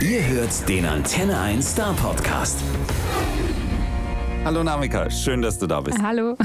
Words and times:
Ihr 0.00 0.26
hört 0.26 0.68
den 0.68 0.84
Antenne 0.86 1.38
1 1.38 1.70
Star 1.72 1.94
Podcast. 1.94 2.58
Hallo 4.44 4.64
Namika, 4.64 5.08
schön, 5.08 5.40
dass 5.40 5.58
du 5.58 5.66
da 5.66 5.80
bist. 5.80 6.02
Hallo. 6.02 6.36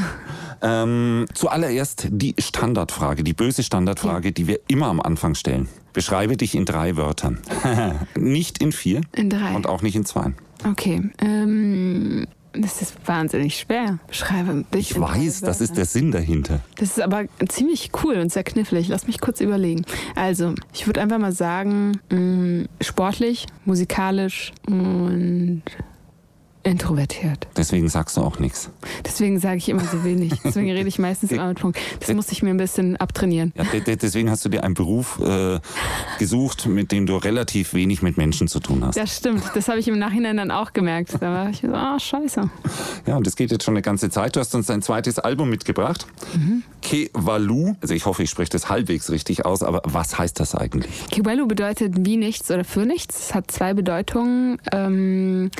Ähm, 0.62 1.26
zuallererst 1.34 2.08
die 2.12 2.36
Standardfrage, 2.38 3.24
die 3.24 3.34
böse 3.34 3.64
Standardfrage, 3.64 4.32
die 4.32 4.48
wir 4.48 4.60
immer 4.68 4.88
am 4.88 5.02
Anfang 5.02 5.34
stellen. 5.34 5.68
Beschreibe 5.94 6.38
dich 6.38 6.54
in 6.54 6.66
drei 6.66 6.96
Wörtern. 6.96 7.40
nicht 8.16 8.62
in 8.62 8.72
vier. 8.72 9.02
In 9.16 9.30
drei. 9.30 9.56
Und 9.56 9.68
auch 9.68 9.82
nicht 9.82 9.96
in 9.96 10.06
zwei. 10.06 10.34
Okay. 10.70 11.10
Ähm, 11.20 12.28
das 12.54 12.82
ist 12.82 12.96
wahnsinnig 13.06 13.58
schwer. 13.58 14.00
Beschreibe 14.08 14.66
dich. 14.74 14.92
Ich 14.92 15.00
weiß, 15.00 15.42
das 15.42 15.62
ist 15.62 15.78
der 15.78 15.86
Sinn 15.86 16.12
dahinter. 16.12 16.62
Das 16.78 16.90
ist 16.90 17.02
aber 17.02 17.26
ziemlich 17.48 17.92
cool 18.04 18.16
und 18.16 18.32
sehr 18.32 18.44
knifflig. 18.44 18.88
Lass 18.88 19.08
mich 19.08 19.22
kurz 19.22 19.42
überlegen. 19.42 19.86
Also, 20.16 20.56
ich 20.74 20.88
würde 20.88 21.02
einfach 21.02 21.20
mal 21.20 21.32
sagen, 21.32 22.00
mh, 22.10 22.66
sportlich, 22.82 23.46
musikalisch 23.66 24.52
und 24.68 25.64
introvertiert. 26.64 27.48
Deswegen 27.56 27.88
sagst 27.90 28.18
du 28.18 28.22
auch 28.22 28.40
nichts. 28.40 28.70
Deswegen 29.06 29.40
sage 29.40 29.58
ich 29.58 29.70
immer 29.70 29.84
so 29.86 30.04
wenig. 30.04 30.34
Deswegen 30.44 30.70
rede 30.72 30.88
ich 30.90 31.00
meistens 31.00 31.32
immer 31.32 31.48
mit 31.48 31.60
Punkt. 31.60 31.80
Das 32.00 32.14
muss 32.14 32.32
ich 32.32 32.44
mir 32.44 32.50
ein 32.50 32.58
bisschen 32.58 32.98
abtrainieren. 32.98 33.54
Ja, 33.56 33.64
de- 33.64 33.82
de- 33.82 33.96
deswegen 33.96 34.30
hast 34.30 34.44
du 34.46 34.50
dir 34.50 34.64
einen 34.64 34.74
Beruf 34.74 35.20
äh, 35.22 35.60
gesucht, 36.20 36.66
mit 36.68 36.92
dem 36.92 37.06
du 37.06 37.16
relativ 37.16 37.74
wenig 37.74 38.02
mit 38.02 38.18
Menschen 38.18 38.48
zu 38.48 38.60
tun 38.60 38.84
hast. 38.86 38.98
Das 38.98 39.16
stimmt. 39.18 39.44
Das 39.56 39.68
habe 39.70 39.80
ich 39.80 39.88
im 39.88 39.98
Nachhinein 40.00 40.38
dann 40.38 40.52
auch 40.52 40.74
gemerkt. 40.74 41.14
Da 41.22 41.32
war 41.32 41.50
ich 41.50 41.62
so, 41.62 41.68
ah, 41.74 41.98
scheiße. 42.00 42.50
Ja, 43.08 43.16
und 43.16 43.26
das 43.26 43.36
geht 43.36 43.52
jetzt 43.52 43.64
schon 43.64 43.74
eine 43.76 43.82
ganze 43.82 44.10
Zeit. 44.10 44.36
Du 44.36 44.40
hast 44.40 44.54
uns 44.54 44.68
dein 44.68 44.82
zweites 44.82 45.18
Album 45.20 45.50
mitgebracht. 45.50 46.06
Kevalu. 46.82 47.76
Also 47.82 47.94
ich 47.94 48.06
hoffe, 48.06 48.24
ich 48.24 48.30
spreche 48.30 48.50
das 48.52 48.70
halbwegs 48.70 49.10
richtig 49.10 49.46
aus, 49.46 49.64
aber 49.64 49.82
was 49.86 50.18
heißt 50.18 50.40
das 50.40 50.56
eigentlich? 50.56 51.08
Kiwelu 51.10 51.48
bedeutet 51.48 51.94
wie 52.06 52.18
nichts 52.18 52.50
oder 52.52 52.64
für 52.64 52.86
nichts. 52.86 53.18
Es 53.30 53.36
hat 53.36 53.50
zwei 53.52 53.74
Bedeutungen. 53.74 54.58
Ähm, 54.72 55.52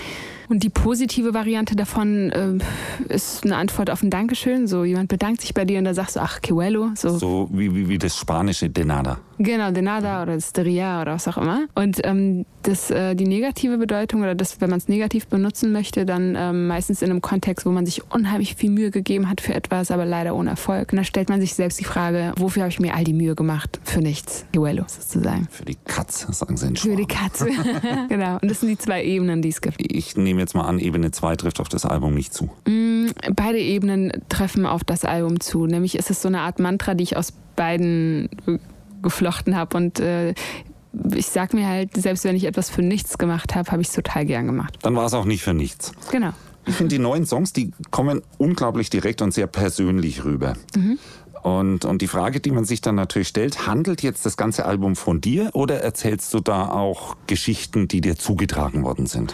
und 0.50 0.64
die 0.64 0.70
positive 0.70 1.34
Variante 1.34 1.76
davon 1.76 2.32
ähm, 2.36 2.62
ist 3.08 3.46
eine 3.46 3.56
Antwort 3.56 3.90
auf 3.90 4.02
ein 4.04 4.10
Dankeschön. 4.10 4.68
So 4.68 4.84
jemand 4.84 5.10
bedankt 5.10 5.42
sich 5.42 5.54
bei 5.54 5.66
dir 5.66 5.78
und 5.80 5.86
da 5.86 5.94
sagst 5.94 6.16
du, 6.16 6.22
ach, 6.22 6.42
Kiwelu. 6.42 6.92
So, 6.96 7.18
So 7.18 7.50
wie, 7.52 7.74
wie, 7.76 7.88
wie 7.88 7.98
das 7.98 8.18
spanische 8.18 8.70
de 8.70 8.84
nada. 8.86 9.20
Genau, 9.38 9.72
de 9.72 9.82
nada 9.82 10.24
oder 10.24 10.36
das 10.36 10.52
de 10.52 10.64
ria 10.66 11.02
oder 11.02 11.14
was 11.14 11.28
auch 11.28 11.38
immer. 11.38 11.66
Und 11.76 12.02
ähm, 12.04 12.46
das, 12.64 12.92
äh, 12.92 13.16
die 13.16 13.26
negative 13.26 13.78
Bedeutung 13.78 14.22
oder 14.22 14.36
das, 14.36 14.60
wenn 14.60 14.70
man 14.70 14.80
es 14.80 14.88
negativ 14.90 15.28
benutzen 15.28 15.72
möchte, 15.72 16.06
dann 16.06 16.36
ähm, 16.38 16.68
meistens 16.68 17.02
in 17.02 17.10
einem 17.10 17.22
Kontext, 17.22 17.66
wo 17.66 17.70
man 17.70 17.86
sich 17.86 18.12
unheimlich 18.12 18.56
viel 18.56 18.70
Mühe 18.72 18.92
gegeben 18.92 19.30
hat 19.30 19.40
für 19.40 19.54
etwas, 19.54 19.92
aber 19.92 20.06
leider 20.06 20.36
ohne 20.36 20.50
Erfolg. 20.50 20.92
Und 20.92 20.98
da 20.98 21.04
stellt 21.04 21.30
man 21.30 21.40
sich 21.40 21.54
selbst 21.54 21.80
die 21.80 21.86
Frage, 21.86 22.34
wofür 22.38 22.64
habe 22.64 22.72
ich 22.72 22.80
mir 22.80 22.96
all 22.96 23.06
die 23.06 23.14
Mühe 23.14 23.36
gemacht? 23.36 23.80
Für 23.84 24.00
nichts. 24.00 24.46
Kiwelu 24.52 24.84
sozusagen. 24.88 25.48
Für 25.50 25.64
die 25.64 25.78
Katz, 25.86 26.28
sagen 26.38 26.58
sie 26.58 26.68
in 26.68 26.76
Für 26.76 26.96
die 26.96 27.04
Schwaben. 27.04 27.08
Katze. 27.08 27.50
genau. 28.10 28.40
Und 28.42 28.50
das 28.52 28.60
sind 28.60 28.70
die 28.70 28.78
zwei 28.78 29.04
Ebenen, 29.04 29.42
die 29.42 29.50
es 29.50 29.62
gibt. 29.62 29.78
Ich 29.80 30.18
nehme 30.18 30.39
jetzt 30.40 30.56
mal 30.56 30.64
an, 30.64 30.80
Ebene 30.80 31.12
2 31.12 31.36
trifft 31.36 31.60
auf 31.60 31.70
das 31.70 31.86
Album 31.86 32.14
nicht 32.14 32.34
zu. 32.34 32.50
Beide 33.36 33.60
Ebenen 33.60 34.12
treffen 34.30 34.66
auf 34.66 34.84
das 34.84 35.06
Album 35.06 35.40
zu. 35.40 35.66
Nämlich 35.66 35.96
ist 35.96 36.10
es 36.10 36.22
so 36.22 36.28
eine 36.28 36.42
Art 36.42 36.60
Mantra, 36.60 36.94
die 36.94 37.04
ich 37.04 37.18
aus 37.18 37.34
beiden 37.56 38.30
geflochten 39.02 39.56
habe. 39.56 39.78
Und 39.78 40.00
äh, 40.00 40.34
ich 41.14 41.28
sag 41.28 41.54
mir 41.54 41.68
halt, 41.68 41.96
selbst 41.96 42.24
wenn 42.24 42.36
ich 42.36 42.46
etwas 42.46 42.70
für 42.70 42.82
nichts 42.82 43.18
gemacht 43.18 43.56
habe, 43.56 43.72
habe 43.72 43.82
ich 43.82 43.90
es 43.90 43.94
total 43.94 44.26
gern 44.26 44.46
gemacht. 44.48 44.78
Dann 44.82 44.96
war 44.96 45.06
es 45.06 45.14
auch 45.14 45.26
nicht 45.26 45.44
für 45.44 45.54
nichts. 45.54 45.92
Genau. 46.12 46.32
Ich 46.66 46.76
finde, 46.76 46.96
die 46.96 47.02
neuen 47.02 47.26
Songs, 47.26 47.54
die 47.54 47.72
kommen 47.90 48.22
unglaublich 48.38 48.90
direkt 48.90 49.22
und 49.22 49.34
sehr 49.34 49.48
persönlich 49.48 50.24
rüber. 50.24 50.54
Und, 51.42 51.86
und 51.86 52.02
die 52.02 52.08
Frage, 52.08 52.40
die 52.42 52.52
man 52.52 52.66
sich 52.66 52.82
dann 52.82 52.96
natürlich 52.96 53.30
stellt, 53.30 53.66
handelt 53.66 54.04
jetzt 54.04 54.26
das 54.26 54.38
ganze 54.38 54.66
Album 54.66 54.96
von 54.96 55.22
dir 55.22 55.52
oder 55.54 55.82
erzählst 55.82 56.34
du 56.34 56.40
da 56.42 56.70
auch 56.70 57.16
Geschichten, 57.28 57.88
die 57.88 58.02
dir 58.02 58.18
zugetragen 58.18 58.84
worden 58.84 59.06
sind? 59.06 59.34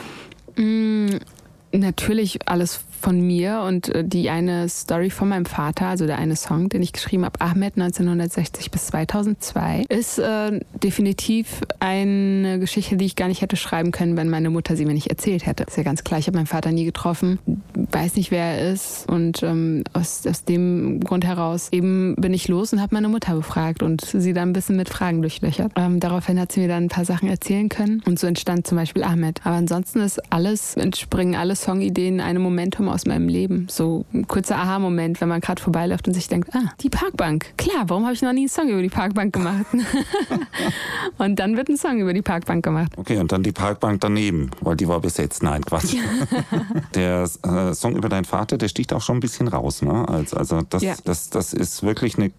Natürlich 1.72 2.48
alles 2.48 2.80
von 3.06 3.22
mir 3.22 3.61
und 3.61 3.89
äh, 3.89 4.03
die 4.03 4.31
eine 4.31 4.67
Story 4.67 5.11
von 5.11 5.30
meinem 5.30 5.45
Vater, 5.45 5.86
also 5.86 6.08
der 6.08 6.17
eine 6.17 6.36
Song, 6.36 6.70
den 6.70 6.82
ich 6.82 6.92
geschrieben 6.92 7.23
habe, 7.23 7.39
Ahmed 7.39 7.76
1960 7.76 8.71
bis 8.71 8.88
2002, 8.88 9.86
ist 9.89 10.17
äh, 10.17 10.60
definitiv 10.82 11.61
eine 11.80 12.58
Geschichte, 12.58 12.98
die 12.98 13.05
ich 13.05 13.16
gar 13.16 13.27
nicht 13.27 13.42
hätte 13.42 13.58
schreiben 13.58 13.92
können, 13.92 14.17
wenn 14.17 14.27
meine 14.27 14.49
Mutter 14.49 14.76
sie 14.76 14.86
mir 14.86 14.95
nicht 14.95 15.11
erzählt 15.11 15.45
hätte. 15.45 15.66
Ist 15.66 15.77
ja 15.77 15.83
ganz 15.83 16.04
klar, 16.04 16.20
ich 16.20 16.26
habe 16.26 16.36
meinen 16.36 16.48
Vater 16.48 16.71
nie 16.71 16.83
getroffen, 16.83 17.38
weiß 17.76 18.16
nicht, 18.16 18.32
wer 18.32 18.43
er 18.43 18.71
ist 18.73 19.08
und 19.08 19.43
ähm, 19.43 19.83
aus, 19.93 20.26
aus 20.26 20.43
dem 20.43 20.99
Grund 21.02 21.26
heraus 21.26 21.67
eben 21.72 22.16
bin 22.16 22.33
ich 22.33 22.48
los 22.48 22.73
und 22.73 22.82
habe 22.82 22.95
meine 22.95 23.08
Mutter 23.08 23.36
befragt 23.36 23.83
und 23.83 24.02
sie 24.02 24.33
dann 24.33 24.49
ein 24.49 24.54
bisschen 24.54 24.77
mit 24.77 24.89
Fragen 24.89 25.22
durchlöchert. 25.22 25.73
Ähm, 25.76 25.99
daraufhin 25.99 26.39
hat 26.39 26.52
sie 26.52 26.60
mir 26.60 26.70
dann 26.70 26.86
ein 26.86 26.89
paar 26.89 27.05
Sachen 27.05 27.30
erzählen 27.30 27.70
können 27.70 28.02
und 28.08 28.17
so 28.17 28.26
entstand 28.26 28.66
zum 28.66 28.80
Beispiel 28.80 29.04
Ahmed. 29.04 29.42
Aber 29.43 29.58
ansonsten 29.58 29.99
ist 29.99 30.20
alles, 30.33 30.76
entspringen 30.76 31.36
alle 31.36 31.55
Songideen 31.55 32.20
einem 32.20 32.42
Momentum 32.42 32.95
aus 32.95 33.06
meinem 33.06 33.28
Leben. 33.28 33.67
So 33.70 34.06
ein 34.14 34.28
kurzer 34.28 34.56
Aha-Moment, 34.58 35.22
wenn 35.22 35.28
man 35.30 35.42
gerade 35.42 35.61
vorbeiläuft 35.61 36.08
und 36.08 36.14
sich 36.14 36.28
denkt, 36.28 36.50
ah, 36.56 36.72
die 36.82 36.89
Parkbank. 36.89 37.54
Klar, 37.58 37.83
warum 37.88 38.06
habe 38.06 38.14
ich 38.14 38.22
noch 38.22 38.32
nie 38.33 38.42
einen 38.42 38.50
Song 38.50 38.70
über 38.70 38.82
die 38.82 38.89
Parkbank 38.89 39.33
gemacht? 39.33 39.66
und 41.17 41.38
dann 41.39 41.58
wird 41.58 41.70
ein 41.70 41.78
Song 41.78 42.00
über 42.00 42.14
die 42.14 42.22
Parkbank 42.22 42.64
gemacht. 42.64 42.94
Okay, 42.98 43.17
und 43.17 43.32
dann 43.32 43.44
die 43.44 43.52
Parkbank 43.52 44.02
daneben, 44.02 44.50
weil 44.61 44.76
die 44.78 44.88
war 44.88 45.00
besetzt. 45.02 45.44
Nein, 45.44 45.64
Quatsch. 45.64 45.95
der 46.95 47.30
äh, 47.44 47.73
Song 47.73 47.95
über 47.95 48.10
deinen 48.10 48.26
Vater, 48.26 48.58
der 48.58 48.70
sticht 48.70 48.94
auch 48.94 49.02
schon 49.02 49.17
ein 49.17 49.20
bisschen 49.20 49.48
raus. 49.48 49.82
Ne? 49.82 50.08
Also, 50.08 50.38
also 50.38 50.61
das, 50.70 50.82
Ja. 50.82 50.95
das, 51.04 51.30
das 51.30 51.54
ist 51.54 51.84
wirklich 51.84 52.17
eine 52.17 52.32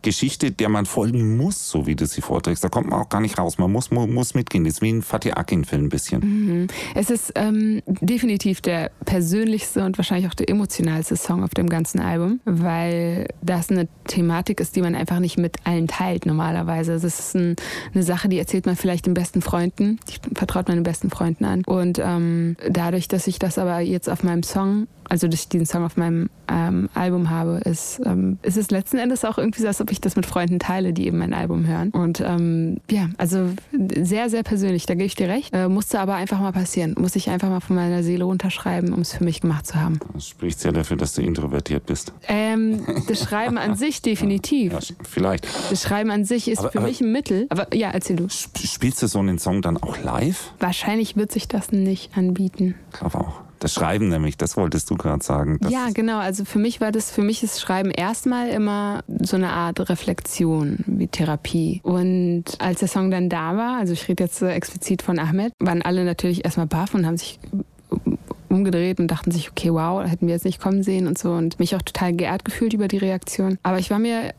Geschichte, 0.00 0.50
der 0.50 0.68
man 0.68 0.86
folgen 0.86 1.36
muss, 1.36 1.68
so 1.68 1.86
wie 1.86 1.94
du 1.94 2.06
sie 2.06 2.22
vorträgst. 2.22 2.64
Da 2.64 2.68
kommt 2.68 2.88
man 2.90 3.00
auch 3.00 3.08
gar 3.08 3.20
nicht 3.20 3.38
raus. 3.38 3.58
Man 3.58 3.70
muss, 3.70 3.90
mu- 3.90 4.06
muss 4.06 4.34
mitgehen. 4.34 4.64
Das 4.64 4.74
ist 4.74 4.82
wie 4.82 4.90
ein 4.90 5.02
Fatih 5.02 5.32
Akin-Film 5.32 5.84
ein 5.84 5.88
bisschen. 5.88 6.68
Es 6.94 7.10
ist 7.10 7.32
ähm, 7.34 7.82
definitiv 7.86 8.60
der 8.60 8.90
persönlichste 9.04 9.84
und 9.84 9.98
wahrscheinlich 9.98 10.28
auch 10.30 10.34
der 10.34 10.48
emotionalste 10.48 11.16
Song 11.16 11.44
auf 11.44 11.50
dem 11.50 11.68
ganzen 11.68 12.00
Album, 12.00 12.40
weil 12.44 13.28
das 13.42 13.70
eine 13.70 13.88
Thematik 14.06 14.60
ist, 14.60 14.76
die 14.76 14.82
man 14.82 14.94
einfach 14.94 15.18
nicht 15.18 15.38
mit 15.38 15.56
allen 15.64 15.88
teilt 15.88 16.26
normalerweise. 16.26 16.92
Das 16.92 17.04
ist 17.04 17.34
ein, 17.34 17.56
eine 17.94 18.02
Sache, 18.02 18.28
die 18.28 18.38
erzählt 18.38 18.66
man 18.66 18.76
vielleicht 18.76 19.06
den 19.06 19.14
besten 19.14 19.42
Freunden, 19.42 19.98
die 20.08 20.34
vertraut 20.34 20.68
man 20.68 20.76
den 20.78 20.84
besten 20.84 21.10
Freunden 21.10 21.44
an. 21.44 21.62
Und 21.66 21.98
ähm, 22.02 22.56
dadurch, 22.68 23.08
dass 23.08 23.26
ich 23.26 23.38
das 23.38 23.58
aber 23.58 23.80
jetzt 23.80 24.08
auf 24.08 24.22
meinem 24.22 24.42
Song, 24.42 24.86
also 25.12 25.28
dass 25.28 25.40
ich 25.40 25.48
diesen 25.50 25.66
Song 25.66 25.84
auf 25.84 25.98
meinem 25.98 26.30
ähm, 26.48 26.88
Album 26.94 27.28
habe, 27.28 27.60
ist, 27.66 28.00
ähm, 28.06 28.38
ist 28.40 28.56
es 28.56 28.70
letzten 28.70 28.96
Endes 28.96 29.26
auch 29.26 29.36
irgendwie 29.36 29.60
so, 29.60 29.66
als 29.68 29.78
ob 29.82 29.90
ich 29.92 30.00
das 30.00 30.16
mit 30.16 30.24
Freunden 30.24 30.58
teile, 30.58 30.94
die 30.94 31.06
eben 31.06 31.18
mein 31.18 31.34
Album 31.34 31.66
hören. 31.66 31.90
Und 31.90 32.20
ähm, 32.20 32.78
ja, 32.90 33.10
also 33.18 33.50
sehr, 33.94 34.30
sehr 34.30 34.42
persönlich, 34.42 34.86
da 34.86 34.94
gebe 34.94 35.04
ich 35.04 35.14
dir 35.14 35.28
recht. 35.28 35.52
Äh, 35.54 35.68
musste 35.68 36.00
aber 36.00 36.14
einfach 36.14 36.40
mal 36.40 36.52
passieren. 36.52 36.94
Muss 36.98 37.14
ich 37.14 37.28
einfach 37.28 37.50
mal 37.50 37.60
von 37.60 37.76
meiner 37.76 38.02
Seele 38.02 38.24
runterschreiben, 38.24 38.94
um 38.94 39.00
es 39.02 39.12
für 39.12 39.22
mich 39.22 39.42
gemacht 39.42 39.66
zu 39.66 39.74
haben. 39.74 40.00
Das 40.14 40.28
spricht 40.28 40.58
sehr 40.60 40.72
dafür, 40.72 40.96
dass 40.96 41.12
du 41.12 41.20
introvertiert 41.20 41.84
bist. 41.84 42.14
Ähm, 42.28 42.80
das 43.06 43.20
Schreiben 43.22 43.58
an 43.58 43.74
sich 43.76 44.00
definitiv. 44.02 44.72
Ja, 44.72 44.78
vielleicht. 45.02 45.46
Das 45.70 45.82
Schreiben 45.82 46.10
an 46.10 46.24
sich 46.24 46.48
ist 46.48 46.60
Aber- 46.60 46.70
für 46.72 46.78
aber- 46.78 46.88
mich 46.88 47.02
ein 47.02 47.12
Mittel. 47.12 47.46
Aber 47.50 47.66
ja, 47.74 47.90
erzähl 47.90 48.16
du. 48.16 48.24
Sp- 48.32 48.64
Spielst 48.66 49.02
du 49.02 49.08
so 49.08 49.18
einen 49.18 49.38
Song 49.38 49.60
dann 49.60 49.76
auch 49.76 50.02
live? 50.02 50.52
Wahrscheinlich 50.58 51.16
wird 51.16 51.32
sich 51.32 51.48
das 51.48 51.70
nicht 51.70 52.16
anbieten. 52.16 52.76
Ich 52.92 52.98
glaube 52.98 53.18
auch. 53.18 53.40
Das 53.62 53.74
Schreiben 53.74 54.08
nämlich, 54.08 54.36
das 54.36 54.56
wolltest 54.56 54.90
du 54.90 54.96
gerade 54.96 55.22
sagen. 55.22 55.60
Ja, 55.68 55.90
genau. 55.94 56.18
Also 56.18 56.44
für 56.44 56.58
mich 56.58 56.80
war 56.80 56.90
das, 56.90 57.12
für 57.12 57.22
mich 57.22 57.44
ist 57.44 57.60
Schreiben 57.60 57.92
erstmal 57.92 58.48
immer 58.48 59.04
so 59.20 59.36
eine 59.36 59.50
Art 59.50 59.88
Reflexion 59.88 60.78
wie 60.88 61.06
Therapie. 61.06 61.80
Und 61.84 62.42
als 62.58 62.80
der 62.80 62.88
Song 62.88 63.12
dann 63.12 63.28
da 63.28 63.56
war, 63.56 63.78
also 63.78 63.92
ich 63.92 64.08
rede 64.08 64.24
jetzt 64.24 64.42
explizit 64.42 65.00
von 65.00 65.20
Ahmed, 65.20 65.52
waren 65.60 65.80
alle 65.80 66.04
natürlich 66.04 66.44
erstmal 66.44 66.66
baff 66.66 66.92
und 66.92 67.06
haben 67.06 67.16
sich 67.16 67.38
umgedreht 68.48 68.98
und 68.98 69.06
dachten 69.06 69.30
sich, 69.30 69.52
okay, 69.52 69.72
wow, 69.72 70.04
hätten 70.04 70.26
wir 70.26 70.34
jetzt 70.34 70.44
nicht 70.44 70.60
kommen 70.60 70.82
sehen 70.82 71.06
und 71.06 71.16
so 71.16 71.30
und 71.30 71.60
mich 71.60 71.76
auch 71.76 71.82
total 71.82 72.14
geehrt 72.14 72.44
gefühlt 72.44 72.74
über 72.74 72.88
die 72.88 72.98
Reaktion. 72.98 73.58
Aber 73.62 73.78
ich 73.78 73.90
war 73.90 74.00
mir 74.00 74.34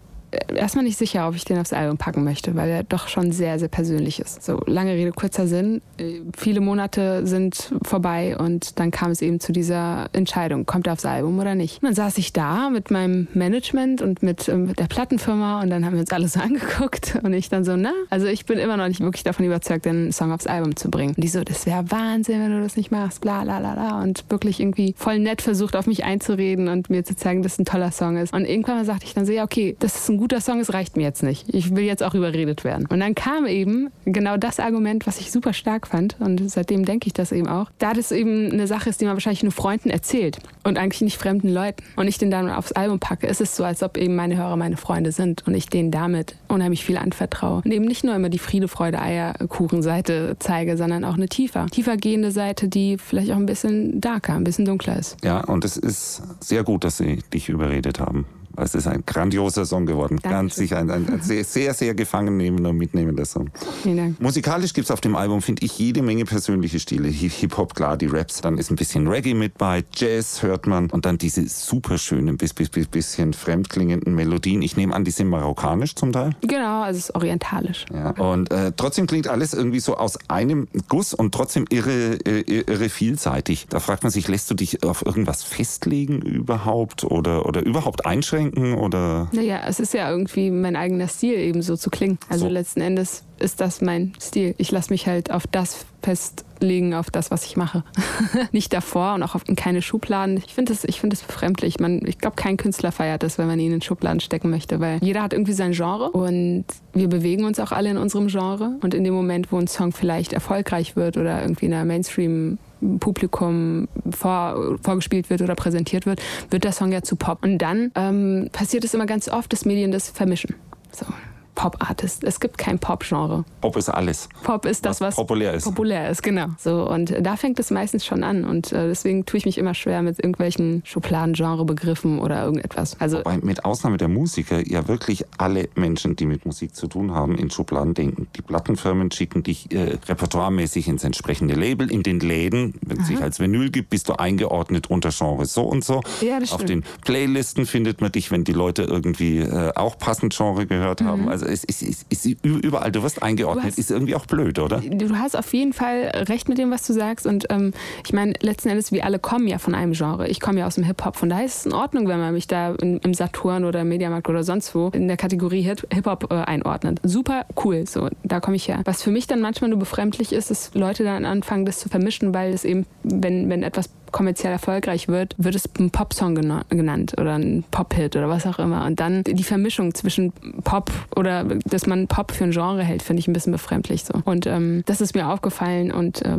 erstmal 0.55 0.83
nicht 0.83 0.97
sicher, 0.97 1.27
ob 1.27 1.35
ich 1.35 1.45
den 1.45 1.59
aufs 1.59 1.73
Album 1.73 1.97
packen 1.97 2.23
möchte, 2.23 2.55
weil 2.55 2.69
er 2.69 2.83
doch 2.83 3.07
schon 3.07 3.31
sehr, 3.31 3.59
sehr 3.59 3.67
persönlich 3.67 4.19
ist. 4.19 4.43
So 4.43 4.61
lange 4.65 4.93
Rede, 4.93 5.11
kurzer 5.11 5.47
Sinn. 5.47 5.81
Äh, 5.97 6.21
Viele 6.35 6.61
Monate 6.61 7.25
sind 7.25 7.73
vorbei 7.83 8.37
und 8.37 8.79
dann 8.79 8.91
kam 8.91 9.11
es 9.11 9.21
eben 9.21 9.39
zu 9.39 9.51
dieser 9.51 10.07
Entscheidung, 10.13 10.65
kommt 10.65 10.87
er 10.87 10.93
aufs 10.93 11.05
Album 11.05 11.39
oder 11.39 11.55
nicht. 11.55 11.81
Und 11.81 11.87
dann 11.87 11.95
saß 11.95 12.17
ich 12.17 12.33
da 12.33 12.69
mit 12.69 12.91
meinem 12.91 13.27
Management 13.33 14.01
und 14.01 14.23
mit, 14.23 14.47
ähm, 14.49 14.73
der 14.73 14.85
Plattenfirma 14.85 15.61
und 15.61 15.69
dann 15.69 15.85
haben 15.85 15.93
wir 15.93 16.01
uns 16.01 16.11
alles 16.11 16.37
angeguckt 16.37 17.19
und 17.23 17.33
ich 17.33 17.49
dann 17.49 17.63
so, 17.63 17.75
na, 17.75 17.93
also 18.09 18.27
ich 18.27 18.45
bin 18.45 18.59
immer 18.59 18.77
noch 18.77 18.87
nicht 18.87 19.01
wirklich 19.01 19.23
davon 19.23 19.45
überzeugt, 19.45 19.85
den 19.85 20.11
Song 20.11 20.31
aufs 20.31 20.47
Album 20.47 20.75
zu 20.75 20.89
bringen. 20.89 21.13
Und 21.15 21.23
die 21.23 21.27
so, 21.27 21.43
das 21.43 21.65
wäre 21.65 21.89
Wahnsinn, 21.91 22.41
wenn 22.41 22.51
du 22.51 22.61
das 22.61 22.77
nicht 22.77 22.91
machst, 22.91 23.21
bla 23.21 23.43
bla 23.43 23.59
bla 23.59 23.73
bla. 23.73 24.01
Und 24.01 24.25
wirklich 24.29 24.59
irgendwie 24.59 24.93
voll 24.97 25.19
nett 25.19 25.41
versucht, 25.41 25.75
auf 25.75 25.87
mich 25.87 26.03
einzureden 26.03 26.67
und 26.67 26.89
mir 26.89 27.03
zu 27.03 27.15
zeigen, 27.15 27.43
dass 27.43 27.53
es 27.53 27.59
ein 27.59 27.65
toller 27.65 27.91
Song 27.91 28.17
ist. 28.17 28.33
Und 28.33 28.45
irgendwann 28.45 28.83
sagte 28.85 29.05
ich 29.05 29.13
dann 29.13 29.25
so, 29.25 29.31
ja, 29.31 29.43
okay, 29.43 29.75
das 29.79 29.95
ist 29.95 30.09
ein 30.09 30.17
guter 30.23 30.39
Song 30.39 30.61
ist, 30.61 30.73
reicht 30.73 30.95
mir 30.95 31.03
jetzt 31.03 31.21
nicht. 31.21 31.53
Ich 31.53 31.75
will 31.75 31.83
jetzt 31.83 32.01
auch 32.01 32.13
überredet 32.13 32.63
werden. 32.63 32.87
Und 32.89 33.01
dann 33.01 33.13
kam 33.13 33.45
eben 33.45 33.89
genau 34.05 34.37
das 34.37 34.61
Argument, 34.61 35.05
was 35.05 35.19
ich 35.19 35.33
super 35.33 35.51
stark 35.51 35.85
fand. 35.85 36.15
Und 36.21 36.49
seitdem 36.49 36.85
denke 36.85 37.07
ich 37.07 37.13
das 37.13 37.33
eben 37.33 37.49
auch. 37.49 37.69
Da 37.77 37.91
das 37.91 38.13
eben 38.13 38.49
eine 38.49 38.65
Sache 38.65 38.89
ist, 38.89 39.01
die 39.01 39.05
man 39.05 39.15
wahrscheinlich 39.15 39.43
nur 39.43 39.51
Freunden 39.51 39.89
erzählt 39.89 40.37
und 40.63 40.77
eigentlich 40.77 41.01
nicht 41.01 41.17
fremden 41.17 41.49
Leuten 41.49 41.83
und 41.97 42.07
ich 42.07 42.19
den 42.19 42.31
dann 42.31 42.49
aufs 42.49 42.71
Album 42.71 42.99
packe, 42.99 43.27
ist 43.27 43.41
es 43.41 43.57
so, 43.57 43.65
als 43.65 43.83
ob 43.83 43.97
eben 43.97 44.15
meine 44.15 44.37
Hörer 44.37 44.55
meine 44.55 44.77
Freunde 44.77 45.11
sind 45.11 45.45
und 45.45 45.55
ich 45.55 45.65
denen 45.65 45.91
damit 45.91 46.37
unheimlich 46.47 46.85
viel 46.85 46.95
anvertraue. 46.95 47.61
Und 47.65 47.73
eben 47.73 47.83
nicht 47.83 48.05
nur 48.05 48.15
immer 48.15 48.29
die 48.29 48.39
Friede, 48.39 48.69
Freude, 48.69 49.01
Eierkuchen-Seite 49.01 50.37
zeige, 50.39 50.77
sondern 50.77 51.03
auch 51.03 51.15
eine 51.15 51.27
tiefer, 51.27 51.65
tiefer 51.65 51.97
gehende 51.97 52.31
Seite, 52.31 52.69
die 52.69 52.97
vielleicht 52.97 53.31
auch 53.31 53.35
ein 53.35 53.45
bisschen 53.45 53.99
darker, 53.99 54.35
ein 54.35 54.45
bisschen 54.45 54.63
dunkler 54.63 54.97
ist. 54.97 55.17
Ja, 55.21 55.43
und 55.43 55.65
es 55.65 55.75
ist 55.75 56.23
sehr 56.39 56.63
gut, 56.63 56.85
dass 56.85 56.95
sie 56.95 57.21
dich 57.33 57.49
überredet 57.49 57.99
haben. 57.99 58.25
Es 58.55 58.75
ist 58.75 58.87
ein 58.87 59.03
grandioser 59.05 59.65
Song 59.65 59.85
geworden. 59.85 60.17
Dankeschön. 60.21 60.31
Ganz 60.31 60.55
sicher 60.55 60.77
ein, 60.77 60.89
ein 60.91 61.21
sehr, 61.21 61.43
sehr, 61.43 61.73
sehr 61.73 61.93
gefangen 61.95 62.37
nehmender 62.37 62.69
und 62.69 62.77
mitnehmender 62.77 63.25
Song. 63.25 63.49
Vielen 63.81 63.97
Dank. 63.97 64.21
Musikalisch 64.21 64.73
gibt 64.73 64.85
es 64.85 64.91
auf 64.91 65.01
dem 65.01 65.15
Album, 65.15 65.41
finde 65.41 65.65
ich, 65.65 65.77
jede 65.79 66.01
Menge 66.03 66.25
persönliche 66.25 66.79
Stile. 66.79 67.09
Hi- 67.09 67.29
Hip-Hop, 67.29 67.73
klar, 67.73 67.97
die 67.97 68.05
Raps. 68.05 68.41
Dann 68.41 68.57
ist 68.57 68.69
ein 68.69 68.75
bisschen 68.75 69.07
Reggae 69.07 69.33
mit 69.33 69.57
bei, 69.57 69.83
Jazz 69.95 70.43
hört 70.43 70.67
man. 70.67 70.89
Und 70.91 71.05
dann 71.05 71.17
diese 71.17 71.47
super 71.47 71.97
schönen, 71.97 72.37
bis, 72.37 72.53
bis, 72.53 72.69
bis, 72.69 72.87
bisschen 72.87 73.33
fremdklingenden 73.33 74.13
Melodien. 74.13 74.61
Ich 74.61 74.77
nehme 74.77 74.93
an, 74.93 75.03
die 75.03 75.11
sind 75.11 75.29
marokkanisch 75.29 75.95
zum 75.95 76.11
Teil. 76.11 76.35
Genau, 76.41 76.81
also 76.83 76.97
es 76.99 77.05
ist 77.09 77.15
orientalisch. 77.15 77.85
Ja. 77.93 78.11
Und 78.11 78.51
äh, 78.51 78.71
trotzdem 78.77 79.07
klingt 79.07 79.27
alles 79.27 79.53
irgendwie 79.53 79.79
so 79.79 79.97
aus 79.97 80.17
einem 80.29 80.67
Guss 80.89 81.13
und 81.13 81.33
trotzdem 81.33 81.65
irre, 81.69 82.19
äh, 82.25 82.41
irre 82.41 82.89
vielseitig. 82.89 83.65
Da 83.69 83.79
fragt 83.79 84.03
man 84.03 84.11
sich, 84.11 84.27
lässt 84.27 84.51
du 84.51 84.53
dich 84.53 84.83
auf 84.83 85.05
irgendwas 85.05 85.43
festlegen 85.43 86.21
überhaupt 86.21 87.03
oder, 87.03 87.45
oder 87.47 87.65
überhaupt 87.65 88.05
einschränken? 88.05 88.42
Oder 88.51 89.29
Naja, 89.31 89.61
es 89.67 89.79
ist 89.79 89.93
ja 89.93 90.09
irgendwie 90.09 90.51
mein 90.51 90.75
eigener 90.75 91.07
Stil, 91.07 91.35
eben 91.37 91.61
so 91.61 91.75
zu 91.75 91.89
klingen. 91.89 92.17
Also 92.29 92.45
So. 92.45 92.51
letzten 92.51 92.81
Endes 92.81 93.23
ist 93.39 93.59
das 93.59 93.81
mein 93.81 94.13
Stil. 94.21 94.55
Ich 94.57 94.71
lasse 94.71 94.91
mich 94.91 95.07
halt 95.07 95.31
auf 95.31 95.45
das 95.47 95.85
festlegen, 96.01 96.93
auf 96.93 97.09
das, 97.11 97.31
was 97.31 97.45
ich 97.45 97.57
mache. 97.57 97.83
Nicht 98.51 98.73
davor 98.73 99.13
und 99.15 99.23
auch 99.23 99.35
auf, 99.35 99.43
in 99.47 99.55
keine 99.55 99.81
Schubladen. 99.81 100.41
Ich 100.45 100.53
finde 100.53 100.73
das, 100.73 100.83
ich 100.83 100.99
finde 100.99 101.15
das 101.15 101.25
befremdlich. 101.25 101.79
Man, 101.79 102.05
ich 102.05 102.17
glaube, 102.17 102.35
kein 102.35 102.57
Künstler 102.57 102.91
feiert 102.91 103.23
das, 103.23 103.37
wenn 103.37 103.47
man 103.47 103.59
ihn 103.59 103.73
in 103.73 103.81
Schubladen 103.81 104.19
stecken 104.19 104.49
möchte, 104.49 104.79
weil 104.79 104.99
jeder 105.01 105.21
hat 105.23 105.33
irgendwie 105.33 105.53
sein 105.53 105.71
Genre 105.71 106.11
und 106.11 106.65
wir 106.93 107.07
bewegen 107.09 107.45
uns 107.45 107.59
auch 107.59 107.71
alle 107.71 107.89
in 107.89 107.97
unserem 107.97 108.27
Genre. 108.27 108.77
Und 108.81 108.93
in 108.93 109.03
dem 109.03 109.13
Moment, 109.13 109.51
wo 109.51 109.57
ein 109.57 109.67
Song 109.67 109.91
vielleicht 109.91 110.33
erfolgreich 110.33 110.95
wird 110.95 111.17
oder 111.17 111.41
irgendwie 111.41 111.65
in 111.65 111.71
der 111.71 111.85
Mainstream 111.85 112.57
Publikum 112.99 113.87
vor, 114.11 114.77
vorgespielt 114.81 115.29
wird 115.29 115.41
oder 115.41 115.55
präsentiert 115.55 116.05
wird, 116.05 116.21
wird 116.49 116.63
der 116.63 116.71
Song 116.71 116.91
ja 116.91 117.01
zu 117.01 117.15
Pop. 117.15 117.43
Und 117.43 117.57
dann 117.57 117.91
ähm, 117.95 118.49
passiert 118.51 118.83
es 118.83 118.93
immer 118.93 119.05
ganz 119.05 119.29
oft, 119.29 119.51
dass 119.53 119.65
Medien 119.65 119.91
das 119.91 120.09
vermischen. 120.09 120.55
So, 120.91 121.05
Pop-Artist. 121.55 122.23
Es 122.23 122.39
gibt 122.39 122.57
kein 122.57 122.79
Pop-Genre. 122.79 123.45
Pop 123.61 123.77
ist 123.77 123.89
alles. 123.89 124.29
Pop 124.43 124.65
ist 124.65 124.85
das, 124.85 124.99
Was 125.01 125.09
was, 125.09 125.15
populär 125.15 125.53
ist. 125.53 125.63
Populär 125.65 126.09
ist, 126.09 126.21
genau. 126.23 126.47
So, 126.57 126.89
und 126.89 127.13
da 127.21 127.35
fängt 127.35 127.59
es 127.59 127.71
meistens 127.71 128.05
schon 128.05 128.23
an. 128.23 128.43
Und 128.45 128.71
äh, 128.71 128.87
deswegen 128.87 129.25
tue 129.25 129.37
ich 129.37 129.45
mich 129.45 129.57
immer 129.57 129.73
schwer 129.73 130.01
mit 130.01 130.19
irgendwelchen 130.19 130.81
Schubladen, 130.85 131.33
Genrebegriffen 131.33 132.19
oder 132.19 132.43
irgendetwas. 132.43 132.99
Also 132.99 133.19
Wobei 133.19 133.37
mit 133.37 133.65
Ausnahme 133.65 133.97
der 133.97 134.07
Musiker 134.07 134.65
ja 134.67 134.87
wirklich 134.87 135.25
alle 135.37 135.69
Menschen, 135.75 136.15
die 136.15 136.25
mit 136.25 136.45
Musik 136.45 136.75
zu 136.75 136.87
tun 136.87 137.11
haben, 137.13 137.37
in 137.37 137.49
Schubladen 137.49 137.93
denken. 137.93 138.27
Die 138.35 138.41
Plattenfirmen 138.41 139.11
schicken 139.11 139.43
dich 139.43 139.71
äh, 139.71 139.97
repertoiremäßig 140.07 140.87
ins 140.87 141.03
entsprechende 141.03 141.53
Label. 141.55 141.91
In 141.91 142.03
den 142.03 142.19
Läden, 142.19 142.73
wenn 142.81 142.99
es 143.01 143.07
sich 143.07 143.21
als 143.21 143.39
Vinyl 143.39 143.69
gibt, 143.69 143.89
bist 143.89 144.09
du 144.09 144.13
eingeordnet 144.13 144.89
unter 144.89 145.09
Genre 145.09 145.45
so 145.45 145.63
und 145.63 145.83
so. 145.83 146.01
Ja, 146.21 146.39
das 146.39 146.51
Auf 146.51 146.61
stimmt. 146.61 146.69
den 146.69 146.83
Playlisten 147.03 147.65
findet 147.65 148.01
man 148.01 148.11
dich, 148.11 148.31
wenn 148.31 148.43
die 148.43 148.53
Leute 148.53 148.83
irgendwie 148.83 149.39
äh, 149.39 149.71
auch 149.75 149.97
passend 149.97 150.35
Genre 150.35 150.65
gehört 150.65 151.01
Mhm. 151.01 151.05
haben. 151.07 151.29
Also 151.29 151.42
es 151.47 151.63
ist, 151.63 151.81
ist, 151.81 152.05
ist 152.09 152.25
überall, 152.43 152.91
du 152.91 153.03
wirst 153.03 153.21
eingeordnet. 153.23 153.65
hast- 153.65 153.77
ist 153.79 153.91
irgendwie 153.91 154.15
auch 154.15 154.25
blöd, 154.25 154.59
oder? 154.59 154.79
du 154.81 155.17
hast 155.17 155.35
auf 155.37 155.53
jeden 155.53 155.73
Fall 155.73 156.11
recht 156.29 156.49
mit 156.49 156.57
dem, 156.57 156.71
was 156.71 156.85
du 156.87 156.93
sagst. 156.93 157.25
Und 157.27 157.45
ähm, 157.49 157.71
ich 158.05 158.13
meine, 158.13 158.33
letzten 158.41 158.69
Endes, 158.69 158.91
wir 158.91 159.05
alle 159.05 159.19
kommen 159.19 159.47
ja 159.47 159.57
von 159.57 159.75
einem 159.75 159.93
Genre. 159.93 160.27
Ich 160.27 160.39
komme 160.39 160.59
ja 160.59 160.67
aus 160.67 160.75
dem 160.75 160.83
Hip-Hop. 160.83 161.15
Von 161.15 161.29
daher 161.29 161.45
ist 161.45 161.57
es 161.59 161.65
in 161.65 161.73
Ordnung, 161.73 162.07
wenn 162.07 162.19
man 162.19 162.33
mich 162.33 162.47
da 162.47 162.73
in, 162.75 162.97
im 162.99 163.13
Saturn 163.13 163.65
oder 163.65 163.81
im 163.81 163.89
Mediamarkt 163.89 164.29
oder 164.29 164.43
sonst 164.43 164.73
wo 164.75 164.89
in 164.89 165.07
der 165.07 165.17
Kategorie 165.17 165.61
Hip- 165.61 165.87
Hip-Hop 165.93 166.31
äh, 166.31 166.35
einordnet. 166.35 166.99
Super 167.03 167.45
cool. 167.63 167.85
So, 167.87 168.09
da 168.23 168.39
komme 168.39 168.55
ich 168.55 168.67
her. 168.67 168.81
Was 168.85 169.01
für 169.03 169.11
mich 169.11 169.27
dann 169.27 169.41
manchmal 169.41 169.69
nur 169.69 169.79
befremdlich 169.79 170.33
ist, 170.33 170.49
dass 170.51 170.73
Leute 170.73 171.03
dann 171.03 171.25
anfangen, 171.25 171.65
das 171.65 171.79
zu 171.79 171.89
vermischen, 171.89 172.33
weil 172.33 172.53
es 172.53 172.65
eben, 172.65 172.85
wenn, 173.03 173.49
wenn 173.49 173.63
etwas 173.63 173.89
kommerziell 174.13 174.53
erfolgreich 174.53 175.09
wird, 175.09 175.35
wird 175.37 175.55
es 175.55 175.69
ein 175.77 175.91
Popsong 175.91 176.37
gena- 176.37 176.63
genannt 176.69 177.13
oder 177.19 177.33
ein 177.37 177.65
Pop-Hit 177.71 178.15
oder 178.15 178.29
was 178.29 178.45
auch 178.47 178.59
immer. 178.59 178.85
Und 178.85 179.01
dann 179.01 179.23
die 179.25 179.43
Vermischung 179.43 179.93
zwischen 179.93 180.31
Pop 180.63 180.89
oder 181.17 181.43
dass 181.65 181.85
man 181.85 182.07
Pop 182.07 182.31
für 182.31 182.45
ein 182.45 182.51
Genre 182.51 182.83
hält, 182.83 183.01
finde 183.03 183.19
ich 183.19 183.27
ein 183.27 183.33
bisschen 183.33 183.51
befremdlich 183.51 184.05
so. 184.05 184.13
Und 184.23 184.47
ähm, 184.47 184.83
das 184.85 185.01
ist 185.01 185.13
mir 185.15 185.27
aufgefallen 185.27 185.91
und 185.91 186.21
äh, 186.21 186.37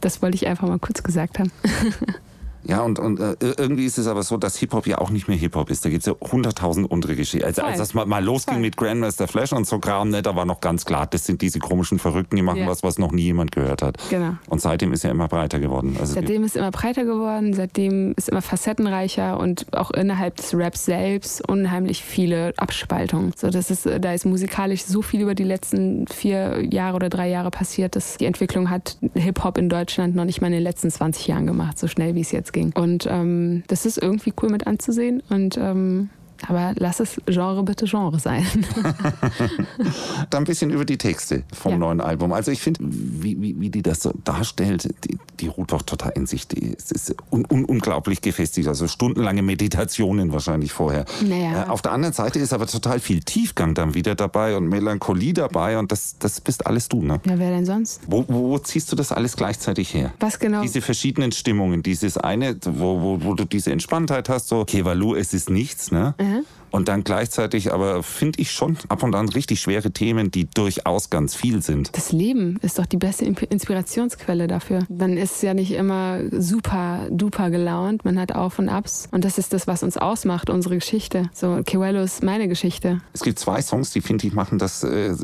das 0.00 0.22
wollte 0.22 0.36
ich 0.36 0.46
einfach 0.46 0.66
mal 0.66 0.78
kurz 0.78 1.02
gesagt 1.02 1.38
haben. 1.38 1.52
Ja, 2.64 2.82
und, 2.82 2.98
und 2.98 3.20
äh, 3.20 3.36
irgendwie 3.40 3.86
ist 3.86 3.98
es 3.98 4.06
aber 4.06 4.22
so, 4.22 4.36
dass 4.36 4.56
Hip-Hop 4.58 4.86
ja 4.86 4.98
auch 4.98 5.10
nicht 5.10 5.28
mehr 5.28 5.36
Hip-Hop 5.36 5.70
ist. 5.70 5.84
Da 5.84 5.88
gibt 5.90 6.00
es 6.00 6.06
ja 6.06 6.14
hunderttausend 6.32 6.92
andere 6.92 7.16
Geschichten. 7.16 7.46
Also, 7.46 7.62
als 7.62 7.78
das 7.78 7.94
mal, 7.94 8.06
mal 8.06 8.22
losging 8.24 8.54
Voll. 8.54 8.62
mit 8.62 8.76
Grandmaster 8.76 9.28
Flash 9.28 9.52
und 9.52 9.66
so 9.66 9.78
Kram, 9.78 10.10
ne, 10.10 10.22
da 10.22 10.36
war 10.36 10.44
noch 10.44 10.60
ganz 10.60 10.84
klar, 10.84 11.06
das 11.06 11.24
sind 11.26 11.42
diese 11.42 11.58
komischen 11.58 11.98
Verrückten, 11.98 12.36
die 12.36 12.42
machen 12.42 12.58
Ja. 12.60 12.66
was, 12.66 12.82
was 12.82 12.98
noch 12.98 13.12
nie 13.12 13.22
jemand 13.22 13.52
gehört 13.52 13.82
hat. 13.82 13.96
Genau. 14.10 14.34
Und 14.48 14.60
seitdem 14.60 14.92
ist 14.92 15.04
er 15.04 15.10
immer 15.10 15.28
breiter 15.28 15.58
geworden. 15.58 15.96
Also 15.98 16.14
Seitdem 16.14 16.44
ist 16.44 16.50
es 16.54 16.56
immer 16.56 16.70
breiter 16.70 17.04
geworden, 17.04 17.54
seitdem 17.54 18.12
ist 18.16 18.28
immer 18.28 18.42
facettenreicher 18.42 19.38
und 19.40 19.66
auch 19.76 19.90
innerhalb 19.90 20.36
des 20.36 20.54
Raps 20.54 20.84
selbst 20.84 21.46
unheimlich 21.48 22.02
viele 22.04 22.52
Abspaltungen. 22.56 23.32
So, 23.36 23.50
das 23.50 23.70
ist, 23.70 23.86
da 23.86 24.12
ist 24.12 24.26
musikalisch 24.26 24.84
so 24.84 25.02
viel 25.02 25.22
über 25.22 25.34
die 25.34 25.44
letzten 25.44 26.06
vier 26.08 26.62
Jahre 26.70 26.96
oder 26.96 27.08
drei 27.08 27.28
Jahre 27.28 27.50
passiert, 27.50 27.96
dass 27.96 28.16
die 28.18 28.26
Entwicklung 28.26 28.70
hat 28.70 28.96
Hip-Hop 29.14 29.58
in 29.58 29.68
Deutschland 29.68 30.14
noch 30.14 30.24
nicht 30.24 30.40
mal 30.40 30.48
in 30.48 30.52
den 30.54 30.62
letzten 30.62 30.90
20 30.90 31.26
Jahren 31.26 31.46
gemacht, 31.46 31.78
so 31.78 31.88
schnell 31.88 32.14
wie 32.14 32.20
es 32.20 32.30
jetzt 32.32 32.49
ging. 32.52 32.72
Und 32.74 33.06
ähm, 33.08 33.62
das 33.68 33.86
ist 33.86 33.98
irgendwie 33.98 34.32
cool 34.42 34.50
mit 34.50 34.66
anzusehen 34.66 35.22
und 35.28 35.56
ähm, 35.58 36.10
aber 36.48 36.72
lass 36.76 37.00
es 37.00 37.20
Genre 37.26 37.62
bitte 37.62 37.86
Genre 37.86 38.18
sein. 38.18 38.46
dann 40.30 40.42
ein 40.42 40.44
bisschen 40.44 40.70
über 40.70 40.84
die 40.84 40.98
Texte 40.98 41.42
vom 41.52 41.72
Ja. 41.72 41.78
neuen 41.78 42.00
Album. 42.00 42.32
Also 42.32 42.50
ich 42.50 42.60
finde, 42.60 42.80
wie, 42.82 43.40
wie, 43.40 43.60
wie 43.60 43.70
die 43.70 43.82
das 43.82 44.02
so 44.02 44.12
darstellt, 44.24 44.88
die, 45.04 45.18
die 45.40 45.46
ruht 45.48 45.72
doch 45.72 45.82
total 45.82 46.12
in 46.14 46.26
sich. 46.26 46.46
Die, 46.48 46.74
es 46.76 46.90
ist 46.90 47.14
un, 47.30 47.46
un, 47.50 47.64
unglaublich 47.64 48.20
gefestigt. 48.20 48.68
Also 48.68 48.88
stundenlange 48.88 49.42
Meditationen 49.42 50.32
wahrscheinlich 50.32 50.72
vorher. 50.72 51.04
Naja. 51.26 51.64
Äh, 51.64 51.68
auf 51.68 51.82
der 51.82 51.92
anderen 51.92 52.14
Seite 52.14 52.38
ist 52.38 52.52
aber 52.52 52.66
total 52.66 53.00
viel 53.00 53.20
Tiefgang 53.20 53.74
dann 53.74 53.94
wieder 53.94 54.14
dabei 54.14 54.56
und 54.56 54.68
Melancholie 54.68 55.32
dabei 55.34 55.78
und 55.78 55.92
das, 55.92 56.16
das 56.18 56.40
bist 56.40 56.66
alles 56.66 56.88
du, 56.88 57.02
ne? 57.02 57.20
ja, 57.26 57.38
wer 57.38 57.50
denn 57.50 57.66
sonst? 57.66 58.00
Wo, 58.06 58.24
wo 58.28 58.58
ziehst 58.58 58.90
du 58.92 58.96
das 58.96 59.12
alles 59.12 59.36
gleichzeitig 59.36 59.94
her? 59.94 60.12
Was 60.20 60.38
genau? 60.38 60.62
Diese 60.62 60.80
verschiedenen 60.80 61.32
Stimmungen, 61.32 61.82
dieses 61.82 62.16
eine, 62.16 62.56
wo, 62.64 63.00
wo, 63.00 63.24
wo 63.24 63.34
du 63.34 63.44
diese 63.44 63.72
Entspanntheit 63.72 64.28
hast, 64.28 64.48
so, 64.48 64.64
Kevalu, 64.64 65.14
es 65.14 65.34
ist 65.34 65.50
nichts, 65.50 65.90
ne? 65.92 66.14
Yeah. 66.30 66.59
Und 66.70 66.88
dann 66.88 67.04
gleichzeitig 67.04 67.72
aber, 67.72 68.02
finde 68.02 68.40
ich 68.40 68.50
schon, 68.52 68.76
ab 68.88 69.02
und 69.02 69.14
an 69.14 69.28
richtig 69.28 69.60
schwere 69.60 69.90
Themen, 69.90 70.30
die 70.30 70.48
durchaus 70.48 71.10
ganz 71.10 71.34
viel 71.34 71.62
sind. 71.62 71.96
Das 71.96 72.12
Leben 72.12 72.58
ist 72.62 72.78
doch 72.78 72.86
die 72.86 72.96
beste 72.96 73.24
Inspirationsquelle 73.24 74.46
dafür. 74.46 74.80
Man 74.88 75.16
ist 75.16 75.42
ja 75.42 75.54
nicht 75.54 75.72
immer 75.72 76.20
super 76.30 77.06
duper 77.10 77.50
gelaunt, 77.50 78.04
man 78.04 78.18
hat 78.18 78.34
Auf 78.34 78.58
und 78.58 78.68
Abs 78.68 79.08
und 79.10 79.24
das 79.24 79.38
ist 79.38 79.52
das, 79.52 79.66
was 79.66 79.82
uns 79.82 79.96
ausmacht, 79.96 80.50
unsere 80.50 80.76
Geschichte. 80.76 81.30
So, 81.32 81.60
Kewello 81.64 82.02
ist 82.02 82.22
meine 82.22 82.48
Geschichte. 82.48 83.00
Es 83.12 83.22
gibt 83.22 83.38
zwei 83.38 83.62
Songs, 83.62 83.90
die, 83.90 84.00
finde 84.00 84.26
ich, 84.26 84.32
machen 84.32 84.58
das, 84.58 84.82
äh, 84.84 85.14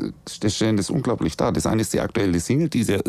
stellen 0.47 0.77
das 0.77 0.89
unglaublich 0.89 1.37
dar. 1.37 1.51
Das 1.51 1.65
eine 1.65 1.81
ist 1.81 1.93
die 1.93 1.99
aktuelle 1.99 2.39
Single, 2.39 2.69
die 2.69 2.83
sehr, 2.83 3.01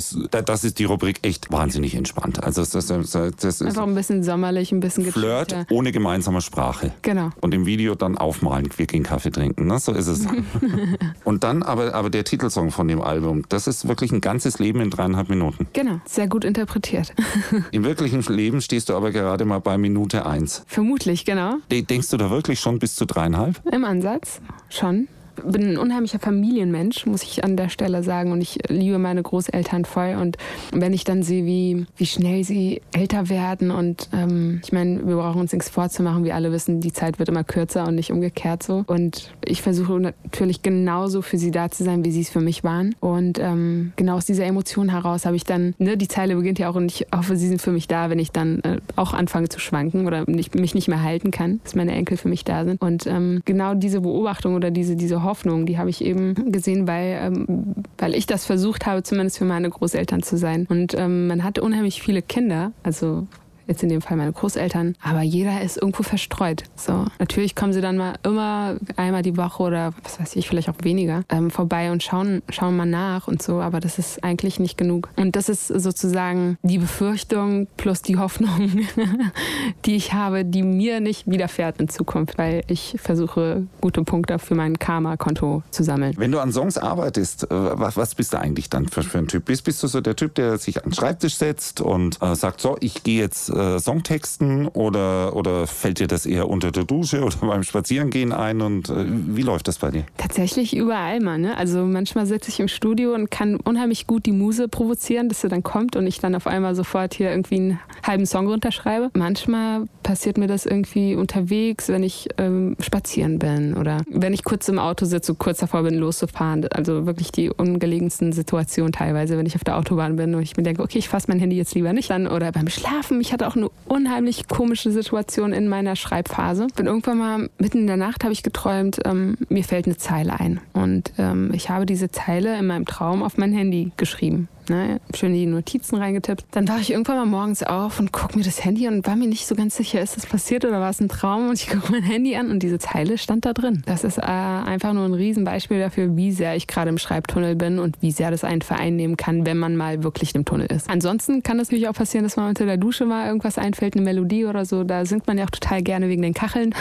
das 0.45 0.65
ist 0.65 0.79
die 0.79 0.85
Rubrik 0.85 1.21
echt 1.23 1.51
wahnsinnig 1.51 1.95
entspannt. 1.95 2.43
Also 2.43 2.63
das, 2.63 2.71
das, 2.71 2.87
das, 2.87 3.37
das 3.37 3.61
ist 3.61 3.63
Einfach 3.63 3.87
ein 3.87 3.95
bisschen 3.95 4.23
sommerlich, 4.23 4.73
ein 4.73 4.81
bisschen 4.81 5.05
Flirt 5.11 5.55
ohne 5.71 5.93
gemeinsame 5.93 6.41
Sprache. 6.41 6.93
Genau. 7.03 7.31
Und 7.41 7.55
im 7.55 7.67
Video 7.67 7.95
dann 7.95 8.19
aufmalen, 8.29 8.69
wir 8.77 8.87
gehen 8.87 9.03
Kaffee 9.03 9.31
trinken. 9.31 9.67
Ne? 9.67 9.79
So 9.79 9.93
ist 9.93 10.07
es. 10.07 10.27
und 11.25 11.45
dann 11.45 11.63
aber, 11.63 11.95
aber 11.95 12.11
der 12.11 12.25
Titelsong 12.25 12.71
von 12.71 12.87
dem 12.89 13.01
Album, 13.01 13.43
das 13.49 13.67
ist 13.67 13.89
wirklich 13.89 14.13
ein 14.13 14.21
ganzes 14.21 14.59
Leben 14.59 14.81
in 14.81 14.91
dreieinhalb 14.91 15.29
Minuten. 15.31 15.67
Genau, 15.73 16.01
sehr 16.05 16.29
gut 16.29 16.45
interpretiert. 16.45 17.15
Im 17.73 17.85
wirklichen 17.85 18.23
Leben 18.33 18.61
stehst 18.61 18.89
du 18.91 18.95
aber 18.95 19.11
gerade 19.11 19.45
mal 19.45 19.61
bei 19.61 19.79
Minute 19.79 20.27
eins. 20.27 20.63
Vermutlich, 20.67 21.25
genau. 21.25 21.55
De- 21.71 21.83
Denkst 21.83 22.11
du 22.11 22.17
da 22.19 22.31
wirklich 22.31 22.61
schon 22.61 22.79
bis 22.79 22.95
zu 22.97 23.07
dreieinhalb? 23.07 23.61
Im 23.73 23.85
Ansatz 23.85 24.41
schon. 24.69 25.09
Bin 25.45 25.71
ein 25.71 25.79
unheimlicher 25.79 26.19
Familienmensch, 26.19 27.07
muss 27.07 27.23
ich 27.23 27.45
an 27.45 27.57
der 27.57 27.69
Stelle 27.69 28.03
sagen. 28.03 28.33
Und 28.33 28.41
ich 28.41 28.59
liebe 28.69 28.99
meine 28.99 29.23
Großeltern 29.23 29.85
voll. 29.85 30.17
Und 30.21 30.37
wenn 30.73 30.93
ich 30.93 31.05
dann 31.05 31.23
sehe, 31.23 31.45
wie, 31.45 31.87
wie 31.97 32.07
schnell 32.07 32.45
sie 32.45 32.83
älter 32.93 33.29
werden 33.29 33.71
und 33.71 34.09
ähm, 34.13 34.61
ich 34.65 34.73
meine, 34.73 35.07
wir 35.07 35.17
brauchen 35.17 35.41
uns 35.41 35.53
nichts 35.53 35.69
vorzumachen. 35.69 36.25
Wir 36.25 36.35
alle 36.35 36.53
wissen, 36.53 36.81
die 36.81 36.93
Zeit 36.93 37.19
wird 37.19 37.29
immer 37.29 37.45
kürzer 37.45 37.87
und 37.87 37.95
nicht 37.95 38.13
umgekehrt 38.13 38.63
so. 38.63 38.85
Und 38.87 39.33
ich 39.45 39.63
versuche 39.63 39.99
natürlich 40.01 40.63
genauso 40.63 41.23
für 41.23 41.39
sie 41.39 41.51
da 41.51 41.71
zu 41.71 41.85
sein, 41.85 42.05
wie 42.05 42.11
sie 42.11 42.21
es 42.21 42.31
für 42.31 42.41
mich 42.41 42.65
waren. 42.65 42.95
Und 43.01 43.39
ähm, 43.39 43.93
genau 43.97 44.17
aus 44.17 44.27
dieser 44.27 44.45
Emotion 44.45 44.91
heraus 44.91 45.27
habe 45.27 45.37
ich 45.37 45.45
dann, 45.45 45.75
ne, 45.79 45.97
die 45.97 46.09
Zeile 46.09 46.37
beginnt 46.37 46.59
ja 46.59 46.71
auch 46.71 46.77
und 46.77 46.87
ich 46.87 47.07
hoffe, 47.15 47.37
sie 47.37 47.49
sind 47.49 47.61
für 47.61 47.73
mich 47.73 47.89
da, 47.89 48.11
wenn 48.11 48.19
ich 48.19 48.33
dann 48.33 48.61
äh, 48.61 48.79
auch 48.97 49.13
anfange 49.13 49.49
zu 49.49 49.61
schwanken 49.61 50.07
oder 50.07 50.25
nicht, 50.27 50.55
mich 50.55 50.75
nicht 50.75 50.89
mehr 50.89 51.03
halten 51.03 51.31
kann, 51.31 51.61
dass 51.65 51.75
meine 51.75 51.93
Enkel 51.93 52.17
für 52.17 52.29
mich 52.29 52.45
da 52.45 52.65
sind. 52.65 52.81
Und 52.81 53.07
ähm, 53.07 53.43
genau 53.45 53.75
diese 53.75 54.01
Beobachtung 54.01 54.55
oder 54.55 54.71
diese, 54.71 54.97
diese 54.97 55.23
Hoffnung, 55.23 55.28
die 55.67 55.79
habe 55.79 55.91
ich 55.91 56.05
eben 56.05 56.53
gesehen, 56.53 56.87
weil, 56.87 57.19
ähm, 57.23 57.75
weil 57.99 58.15
ich 58.15 58.27
das 58.27 58.45
versucht 58.45 58.87
habe, 58.87 59.03
zumindest 59.03 59.39
für 59.39 59.45
meine 59.45 59.71
Großeltern 59.71 60.23
zu 60.23 60.37
sein. 60.37 60.67
Und 60.69 60.95
ähm, 60.95 61.27
man 61.27 61.45
hatte 61.45 61.63
unheimlich 61.63 62.03
viele 62.03 62.23
Kinder, 62.23 62.73
also 62.83 63.27
jetzt 63.69 63.83
in 63.83 63.89
dem 63.89 64.01
Fall 64.01 64.17
meine 64.17 64.33
Großeltern, 64.33 64.97
aber 65.03 65.23
jeder 65.23 65.61
ist 65.63 65.77
irgendwo 65.77 66.03
verstreut. 66.03 66.65
So, 66.77 67.05
natürlich 67.19 67.55
kommen 67.55 67.73
sie 67.73 67.81
dann 67.81 67.97
mal 67.97 68.15
immer 68.25 68.77
einmal 68.97 69.23
die 69.23 69.37
Woche 69.37 69.63
oder 69.63 69.95
was 70.03 70.19
weiß 70.19 70.37
ich, 70.37 70.49
vielleicht 70.49 70.69
auch 70.69 70.77
weniger 70.83 71.23
ähm, 71.29 71.51
vorbei 71.51 71.93
und 71.93 72.03
schauen, 72.03 72.43
schauen 72.49 72.77
mal 72.77 72.87
nach 72.87 73.29
und 73.29 73.43
so, 73.43 73.61
aber 73.61 73.81
das 73.81 73.99
ist 73.99 74.25
eigentlich 74.25 74.59
nicht 74.59 74.77
genug. 74.77 75.11
Und 75.17 75.37
das 75.37 75.49
ist 75.49 75.69
sozusagen 75.69 76.59
die 76.63 76.79
Befürchtung 76.79 77.69
plus 77.77 78.03
die 78.03 78.17
Hoffnung, 78.17 78.87
die 79.85 79.97
ich 79.97 80.13
habe, 80.13 80.45
die 80.45 80.63
mir 80.63 81.01
nicht 81.01 81.31
widerfährt 81.31 81.81
in 81.81 81.89
Zukunft, 81.89 82.39
weil 82.39 82.63
ich 82.69 82.97
versuche, 82.99 83.67
gute 83.81 84.03
Punkte 84.03 84.39
für 84.39 84.55
mein 84.55 84.79
Karma-Konto 84.79 85.63
zu 85.71 85.83
sammeln. 85.83 86.15
Wenn 86.17 86.33
du 86.33 86.41
an 86.41 86.53
Songs 86.53 86.79
arbeitest, 86.79 87.45
äh, 87.45 87.49
was, 87.51 87.97
was 87.97 88.15
bist 88.15 88.33
du 88.33 88.39
eigentlich 88.39 88.71
dann 88.71 88.89
für, 88.89 89.03
für 89.03 89.19
ein 89.19 89.29
Typ? 89.29 89.45
Bist, 89.45 89.65
bist 89.65 89.83
du 89.83 89.87
so 89.87 90.01
der 90.01 90.17
Typ, 90.17 90.35
der 90.35 90.59
sich 90.59 90.79
an 90.79 90.91
den 90.91 90.95
Schreibtisch 90.95 91.37
setzt 91.37 91.81
und 91.81 92.21
äh, 92.23 92.35
sagt, 92.35 92.61
so, 92.61 92.77
ich 92.81 93.03
gehe 93.03 93.21
jetzt 93.21 93.51
äh, 93.59 93.79
Songtexten 93.79 94.69
oder, 94.69 95.35
oder 95.37 95.67
fällt 95.67 95.99
dir 95.99 96.07
das 96.07 96.27
eher 96.27 96.49
unter 96.49 96.71
der 96.71 96.85
Dusche 96.85 97.23
oder 97.25 97.37
beim 97.41 97.63
Spazierengehen 97.63 98.33
ein 98.33 98.61
und 98.61 98.89
äh, 98.89 99.05
wie 99.07 99.43
läuft 99.43 99.69
das 99.69 99.79
bei 99.79 99.91
dir? 99.91 100.05
Tatsächlich 100.17 100.77
überall 100.77 101.21
mal. 101.21 101.39
Ne? 101.39 101.57
Also 101.57 101.85
manchmal 101.85 102.27
sitze 102.27 102.51
ich 102.51 102.61
im 102.61 102.69
Studio 102.69 103.15
und 103.15 103.31
kann 103.31 103.57
unheimlich 103.57 104.07
gut 104.07 104.27
die 104.27 104.33
Muse 104.33 104.69
provozieren, 104.69 105.29
dass 105.29 105.41
sie 105.41 105.49
dann 105.49 105.63
kommt 105.63 105.97
und 105.97 106.07
ich 106.07 106.21
dann 106.21 106.35
auf 106.35 106.47
einmal 106.47 106.75
sofort 106.75 107.15
hier 107.15 107.31
irgendwie 107.31 107.57
einen 107.57 107.81
halben 108.07 108.27
Song 108.27 108.47
runterschreibe. 108.47 109.11
Manchmal 109.15 109.87
passiert 110.03 110.39
mir 110.39 110.47
das 110.47 110.65
irgendwie 110.65 111.15
unterwegs, 111.15 111.89
wenn 111.89 112.03
ich 112.03 112.29
ähm, 112.39 112.77
spazieren 112.81 113.39
bin 113.39 113.75
oder 113.77 114.03
wenn 114.09 114.33
ich 114.33 114.45
kurz 114.45 114.69
im 114.69 114.79
Auto 114.79 115.05
sitze, 115.05 115.35
kurz 115.35 115.59
davor 115.59 115.83
bin, 115.83 115.95
loszufahren. 115.95 116.67
Also 116.69 117.07
wirklich 117.07 117.33
die 117.33 117.51
ungelegensten 117.51 118.33
Situationen 118.33 118.93
teilweise, 118.93 119.37
wenn 119.37 119.47
ich 119.47 119.57
auf 119.57 119.65
der 119.65 119.77
Autobahn 119.77 120.17
bin 120.17 120.35
und 120.35 120.43
ich 120.43 120.57
mir 120.57 120.63
denke, 120.63 120.83
okay, 120.83 120.99
ich 120.99 121.09
fasse 121.09 121.27
mein 121.29 121.41
Handy 121.41 121.57
jetzt 121.57 121.75
lieber 121.75 121.93
nicht 121.93 122.11
an 122.11 122.27
oder 122.27 122.53
beim 122.53 122.69
Schlafen. 122.69 123.21
Ich 123.21 123.33
hatte 123.33 123.48
auch 123.49 123.57
eine 123.57 123.71
unheimlich 123.87 124.47
komische 124.47 124.93
Situation 124.93 125.53
in 125.53 125.69
meiner 125.69 125.97
Schreibphase. 125.97 126.67
Bin 126.77 126.87
irgendwann 126.87 127.19
mal 127.19 127.51
mitten 127.59 127.79
in 127.79 127.87
der 127.87 127.97
Nacht 127.97 128.23
habe 128.23 128.33
ich 128.33 128.43
geträumt, 128.43 129.01
ähm, 129.05 129.39
mir 129.49 129.65
fällt 129.65 129.87
eine 129.87 129.97
Zeile 129.97 130.39
ein 130.39 130.61
und 130.75 131.13
ähm, 131.19 131.51
ich 131.55 131.71
habe 131.71 131.87
diese 131.87 132.11
Zeile 132.11 132.59
in 132.59 132.67
meinem 132.67 132.85
Traum 132.85 133.23
auf 133.23 133.39
mein 133.39 133.53
Handy 133.53 133.93
geschrieben 133.97 134.49
ne, 134.69 135.01
schön 135.15 135.33
die 135.33 135.47
Notizen 135.47 135.97
reingetippt. 135.97 136.45
Dann 136.51 136.69
wache 136.69 136.81
ich 136.81 136.91
irgendwann 136.91 137.17
mal 137.17 137.27
morgens 137.27 137.63
auf 137.63 138.01
und 138.01 138.13
gucke 138.13 138.39
mir 138.39 138.45
das 138.45 138.65
Handy 138.65 138.89
und 138.89 139.07
war 139.07 139.17
mir 139.17 139.29
nicht 139.29 139.47
so 139.47 139.55
ganz 139.55 139.77
sicher, 139.77 140.01
ist 140.01 140.17
das 140.17 140.27
passiert 140.27 140.65
oder 140.65 140.81
war 140.81 140.91
es 140.91 141.01
ein 141.01 141.09
Traum? 141.09 141.49
Und 141.49 141.61
ich 141.61 141.69
gucke 141.71 141.93
mein 141.93 142.03
Handy 142.03 142.37
an 142.37 142.51
und 142.51 142.63
diese 142.63 142.79
Zeile 142.79 143.19
stand 143.19 143.45
da 143.45 143.53
drin. 143.53 143.83
Das 143.87 144.05
ist 144.05 144.19
äh, 144.19 144.23
einfach 144.23 144.93
nur 144.93 145.05
ein 145.05 145.15
Riesenbeispiel 145.15 145.79
dafür, 145.79 146.17
wie 146.17 146.33
sehr 146.33 146.57
ich 146.57 146.67
gerade 146.67 146.91
im 146.91 146.99
Schreibtunnel 146.99 147.57
bin 147.57 147.79
und 147.79 147.97
wie 148.01 148.13
sehr 148.13 148.31
das 148.31 148.45
einen 148.45 148.63
Verein 148.63 148.97
nehmen 148.97 149.17
kann, 149.17 149.47
wenn 149.47 149.59
man 149.59 149.77
mal 149.77 150.03
wirklich 150.03 150.35
im 150.35 150.45
Tunnel 150.45 150.67
ist. 150.67 150.89
Ansonsten 150.89 151.43
kann 151.43 151.59
es 151.59 151.69
natürlich 151.69 151.89
auch 151.89 151.95
passieren, 151.95 152.25
dass 152.25 152.37
man 152.37 152.49
unter 152.49 152.67
der 152.67 152.77
Dusche 152.77 153.05
mal 153.05 153.27
irgendwas 153.27 153.59
einfällt, 153.59 153.95
eine 153.95 154.05
Melodie 154.05 154.45
oder 154.47 154.65
so. 154.65 154.85
Da 154.85 155.05
singt 155.05 155.27
man 155.27 155.39
ja 155.39 155.45
auch 155.45 155.51
total 155.51 155.83
gerne 155.83 156.09
wegen 156.09 156.23
den 156.23 156.35
Kacheln. 156.35 156.75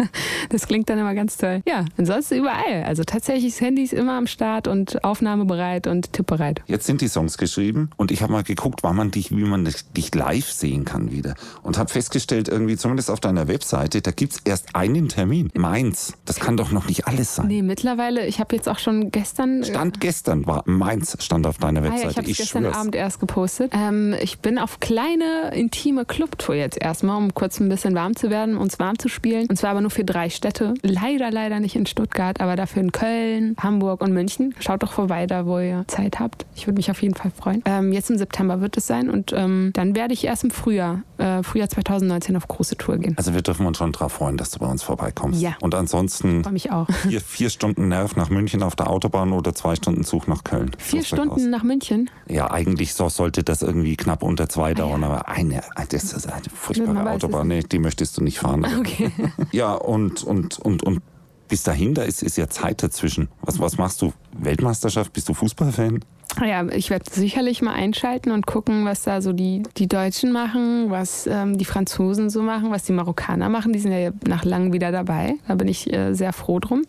das 0.50 0.66
klingt 0.66 0.88
dann 0.88 0.98
immer 0.98 1.14
ganz 1.14 1.36
toll. 1.36 1.62
Ja, 1.66 1.84
ansonsten 1.96 2.36
überall. 2.36 2.84
Also 2.84 3.04
tatsächlich 3.04 3.52
das 3.54 3.60
Handy 3.60 3.82
ist 3.82 3.92
immer 3.92 4.16
am 4.16 4.26
Start 4.26 4.68
und 4.68 5.02
aufnahmebereit 5.04 5.86
und 5.86 6.12
tippbereit. 6.12 6.62
Jetzt 6.66 6.86
sind 6.86 7.00
die 7.00 7.08
Songs 7.08 7.29
Songs 7.30 7.38
geschrieben 7.38 7.90
und 7.96 8.10
ich 8.10 8.22
habe 8.22 8.32
mal 8.32 8.42
geguckt, 8.42 8.82
wann 8.82 8.96
man 8.96 9.10
dich, 9.10 9.30
wie 9.30 9.44
man 9.44 9.68
dich 9.96 10.14
live 10.14 10.50
sehen 10.50 10.84
kann 10.84 11.10
wieder. 11.10 11.34
Und 11.62 11.78
habe 11.78 11.90
festgestellt, 11.90 12.48
irgendwie, 12.48 12.76
zumindest 12.76 13.10
auf 13.10 13.20
deiner 13.20 13.48
Webseite, 13.48 14.02
da 14.02 14.10
gibt 14.10 14.32
es 14.32 14.40
erst 14.44 14.74
einen 14.74 15.08
Termin. 15.08 15.50
Mainz. 15.54 16.14
Das 16.24 16.40
kann 16.40 16.56
doch 16.56 16.70
noch 16.70 16.86
nicht 16.86 17.06
alles 17.06 17.36
sein. 17.36 17.46
Nee, 17.46 17.62
mittlerweile, 17.62 18.26
ich 18.26 18.40
habe 18.40 18.56
jetzt 18.56 18.68
auch 18.68 18.78
schon 18.78 19.10
gestern. 19.10 19.64
Stand 19.64 20.00
gestern 20.00 20.46
war 20.46 20.62
Mainz, 20.66 21.16
stand 21.20 21.46
auf 21.46 21.58
deiner 21.58 21.82
Webseite. 21.82 22.00
Ah, 22.00 22.04
ja, 22.04 22.10
ich 22.10 22.16
habe 22.16 22.26
gestern 22.26 22.64
schwör's. 22.64 22.76
Abend 22.76 22.94
erst 22.94 23.20
gepostet. 23.20 23.72
Ähm, 23.74 24.14
ich 24.20 24.40
bin 24.40 24.58
auf 24.58 24.80
kleine, 24.80 25.52
intime 25.54 26.04
Clubtour 26.04 26.54
jetzt 26.54 26.80
erstmal, 26.80 27.16
um 27.16 27.34
kurz 27.34 27.60
ein 27.60 27.68
bisschen 27.68 27.94
warm 27.94 28.16
zu 28.16 28.30
werden, 28.30 28.56
uns 28.56 28.78
warm 28.78 28.98
zu 28.98 29.08
spielen. 29.08 29.46
Und 29.48 29.56
zwar 29.56 29.70
aber 29.70 29.80
nur 29.80 29.90
für 29.90 30.04
drei 30.04 30.30
Städte. 30.30 30.74
Leider, 30.82 31.30
leider 31.30 31.60
nicht 31.60 31.76
in 31.76 31.86
Stuttgart, 31.86 32.40
aber 32.40 32.56
dafür 32.56 32.82
in 32.82 32.92
Köln, 32.92 33.56
Hamburg 33.58 34.00
und 34.00 34.12
München. 34.12 34.54
Schaut 34.58 34.82
doch 34.82 34.92
vorbei, 34.92 35.26
da 35.26 35.46
wo 35.46 35.58
ihr 35.58 35.84
Zeit 35.86 36.18
habt. 36.18 36.46
Ich 36.56 36.66
würde 36.66 36.76
mich 36.78 36.90
auf 36.90 37.02
jeden 37.02 37.14
Fall 37.14 37.19
Fall 37.20 37.30
freuen. 37.30 37.62
Ähm, 37.64 37.92
jetzt 37.92 38.10
im 38.10 38.18
September 38.18 38.60
wird 38.60 38.76
es 38.76 38.86
sein 38.86 39.10
und 39.10 39.32
ähm, 39.32 39.70
dann 39.74 39.94
werde 39.94 40.14
ich 40.14 40.24
erst 40.24 40.44
im 40.44 40.50
Frühjahr, 40.50 41.02
äh, 41.18 41.42
Frühjahr 41.42 41.68
2019 41.68 42.36
auf 42.36 42.48
große 42.48 42.76
Tour 42.76 42.98
gehen. 42.98 43.14
Also 43.16 43.34
wir 43.34 43.42
dürfen 43.42 43.66
uns 43.66 43.78
schon 43.78 43.92
darauf 43.92 44.12
freuen, 44.12 44.36
dass 44.36 44.50
du 44.50 44.58
bei 44.58 44.66
uns 44.66 44.82
vorbeikommst. 44.82 45.40
Ja. 45.40 45.56
Und 45.60 45.74
ansonsten 45.74 46.42
mich 46.50 46.70
auch. 46.70 46.88
Vier, 46.90 47.20
vier 47.20 47.50
Stunden 47.50 47.88
Nerv 47.88 48.16
nach 48.16 48.30
München 48.30 48.62
auf 48.62 48.76
der 48.76 48.90
Autobahn 48.90 49.32
oder 49.32 49.54
zwei 49.54 49.76
Stunden 49.76 50.04
Zug 50.04 50.28
nach 50.28 50.44
Köln. 50.44 50.70
Vier 50.78 51.04
Stunden 51.04 51.50
nach 51.50 51.62
München? 51.62 52.10
Ja, 52.28 52.50
eigentlich 52.50 52.94
so 52.94 53.08
sollte 53.08 53.42
das 53.42 53.62
irgendwie 53.62 53.96
knapp 53.96 54.22
unter 54.22 54.48
zwei 54.48 54.74
dauern, 54.74 55.04
ah, 55.04 55.08
ja. 55.08 55.14
aber 55.14 55.28
eine, 55.28 55.62
das 55.90 56.12
ist 56.12 56.26
eine 56.26 56.42
furchtbare 56.52 57.10
Autobahn, 57.10 57.48
nee, 57.48 57.62
die 57.62 57.78
möchtest 57.78 58.16
du 58.16 58.22
nicht 58.22 58.38
fahren. 58.38 58.66
Okay. 58.80 59.10
ja, 59.52 59.74
und, 59.74 60.22
und, 60.22 60.58
und, 60.58 60.82
und 60.82 61.02
bis 61.48 61.64
dahin, 61.64 61.94
da 61.94 62.02
ist, 62.02 62.22
ist 62.22 62.38
ja 62.38 62.48
Zeit 62.48 62.82
dazwischen. 62.82 63.28
Was, 63.42 63.58
was 63.58 63.76
machst 63.76 64.00
du? 64.00 64.12
Weltmeisterschaft? 64.38 65.12
Bist 65.12 65.28
du 65.28 65.34
Fußballfan? 65.34 66.00
Ja, 66.40 66.66
ich 66.68 66.90
werde 66.90 67.04
sicherlich 67.10 67.62
mal 67.62 67.74
einschalten 67.74 68.30
und 68.30 68.46
gucken, 68.46 68.84
was 68.84 69.02
da 69.02 69.20
so 69.20 69.32
die, 69.32 69.62
die 69.76 69.88
Deutschen 69.88 70.32
machen, 70.32 70.90
was 70.90 71.26
ähm, 71.26 71.58
die 71.58 71.64
Franzosen 71.64 72.30
so 72.30 72.42
machen, 72.42 72.70
was 72.70 72.84
die 72.84 72.92
Marokkaner 72.92 73.48
machen. 73.48 73.72
Die 73.72 73.78
sind 73.78 73.92
ja 73.92 74.10
nach 74.26 74.44
langem 74.44 74.72
wieder 74.72 74.92
dabei. 74.92 75.34
Da 75.48 75.54
bin 75.54 75.68
ich 75.68 75.92
äh, 75.92 76.14
sehr 76.14 76.32
froh 76.32 76.58
drum 76.58 76.82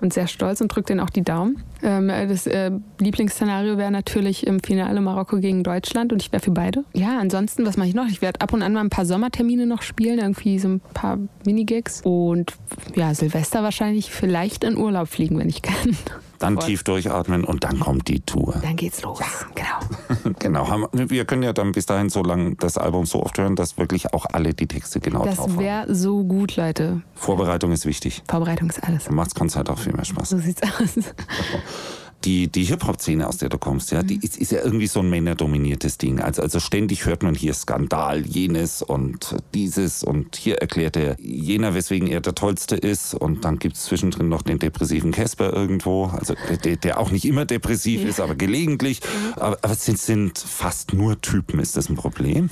und 0.00 0.12
sehr 0.12 0.26
stolz 0.26 0.60
und 0.60 0.68
drücke 0.68 0.88
denen 0.88 1.00
auch 1.00 1.10
die 1.10 1.22
Daumen. 1.22 1.62
Ähm, 1.82 2.08
das 2.08 2.46
äh, 2.46 2.70
Lieblingsszenario 2.98 3.78
wäre 3.78 3.90
natürlich 3.90 4.46
im 4.46 4.60
Finale 4.60 5.00
Marokko 5.00 5.38
gegen 5.38 5.62
Deutschland 5.62 6.12
und 6.12 6.22
ich 6.22 6.32
wäre 6.32 6.42
für 6.42 6.50
beide. 6.50 6.84
Ja, 6.92 7.18
ansonsten, 7.18 7.64
was 7.66 7.76
mache 7.76 7.88
ich 7.88 7.94
noch? 7.94 8.06
Ich 8.08 8.22
werde 8.22 8.40
ab 8.40 8.52
und 8.52 8.62
an 8.62 8.72
mal 8.72 8.80
ein 8.80 8.90
paar 8.90 9.06
Sommertermine 9.06 9.66
noch 9.66 9.82
spielen, 9.82 10.18
irgendwie 10.18 10.58
so 10.58 10.68
ein 10.68 10.80
paar 10.94 11.18
Minigigs 11.44 12.02
und 12.04 12.52
ja, 12.94 13.14
Silvester 13.14 13.62
wahrscheinlich 13.62 14.10
vielleicht 14.10 14.64
in 14.64 14.76
Urlaub 14.76 15.08
fliegen, 15.08 15.38
wenn 15.38 15.48
ich 15.48 15.62
kann. 15.62 15.96
Dann 16.42 16.58
tief 16.58 16.82
durchatmen 16.82 17.44
und 17.44 17.64
dann 17.64 17.80
kommt 17.80 18.08
die 18.08 18.20
Tour. 18.20 18.56
Dann 18.62 18.76
geht's 18.76 19.02
los. 19.02 19.20
Ja. 19.20 19.26
Genau. 19.54 20.34
genau. 20.38 20.88
Wir 20.92 21.24
können 21.24 21.42
ja 21.42 21.52
dann 21.52 21.72
bis 21.72 21.86
dahin 21.86 22.08
so 22.08 22.22
lange 22.22 22.56
das 22.56 22.78
Album 22.78 23.06
so 23.06 23.22
oft 23.22 23.38
hören, 23.38 23.56
dass 23.56 23.78
wirklich 23.78 24.12
auch 24.12 24.26
alle 24.32 24.52
die 24.54 24.66
Texte 24.66 25.00
genau 25.00 25.24
das 25.24 25.36
drauf 25.36 25.46
haben. 25.46 25.56
Das 25.56 25.64
wäre 25.64 25.94
so 25.94 26.24
gut, 26.24 26.56
Leute. 26.56 27.02
Vorbereitung 27.14 27.72
ist 27.72 27.86
wichtig. 27.86 28.22
Vorbereitung 28.28 28.68
ist 28.70 28.82
alles. 28.82 29.04
Dann 29.04 29.14
macht's 29.14 29.34
Konzert 29.34 29.70
auch 29.70 29.78
viel 29.78 29.92
mehr 29.92 30.04
Spaß. 30.04 30.30
So 30.30 30.38
sieht's 30.38 30.62
aus. 30.62 30.98
die, 32.24 32.48
die 32.48 32.64
Hip-Hop-Szene, 32.64 33.26
aus 33.26 33.38
der 33.38 33.48
du 33.48 33.58
kommst, 33.58 33.92
ja, 33.92 34.02
die 34.02 34.16
mhm. 34.16 34.22
ist, 34.22 34.36
ist, 34.38 34.52
ja 34.52 34.62
irgendwie 34.62 34.86
so 34.86 35.00
ein 35.00 35.10
männerdominiertes 35.10 35.98
Ding. 35.98 36.20
Also, 36.20 36.42
also 36.42 36.60
ständig 36.60 37.06
hört 37.06 37.22
man 37.22 37.34
hier 37.34 37.54
Skandal, 37.54 38.26
jenes 38.26 38.82
und 38.82 39.36
dieses 39.54 40.02
und 40.02 40.36
hier 40.36 40.58
erklärt 40.58 40.96
er 40.96 41.16
jener, 41.20 41.74
weswegen 41.74 42.08
er 42.08 42.20
der 42.20 42.34
Tollste 42.34 42.76
ist 42.76 43.14
und 43.14 43.44
dann 43.44 43.58
gibt 43.58 43.76
es 43.76 43.84
zwischendrin 43.84 44.28
noch 44.28 44.42
den 44.42 44.58
depressiven 44.58 45.12
Casper 45.12 45.52
irgendwo, 45.52 46.06
also 46.06 46.34
der, 46.64 46.76
der 46.76 47.00
auch 47.00 47.10
nicht 47.10 47.24
immer 47.24 47.44
depressiv 47.44 48.02
ja. 48.02 48.08
ist, 48.08 48.20
aber 48.20 48.34
gelegentlich. 48.34 49.00
Mhm. 49.00 49.32
Aber, 49.34 49.58
aber 49.62 49.72
es 49.72 49.84
sind, 49.84 49.98
sind 49.98 50.38
fast 50.38 50.92
nur 50.94 51.20
Typen. 51.20 51.60
Ist 51.60 51.76
das 51.76 51.88
ein 51.88 51.96
Problem? 51.96 52.50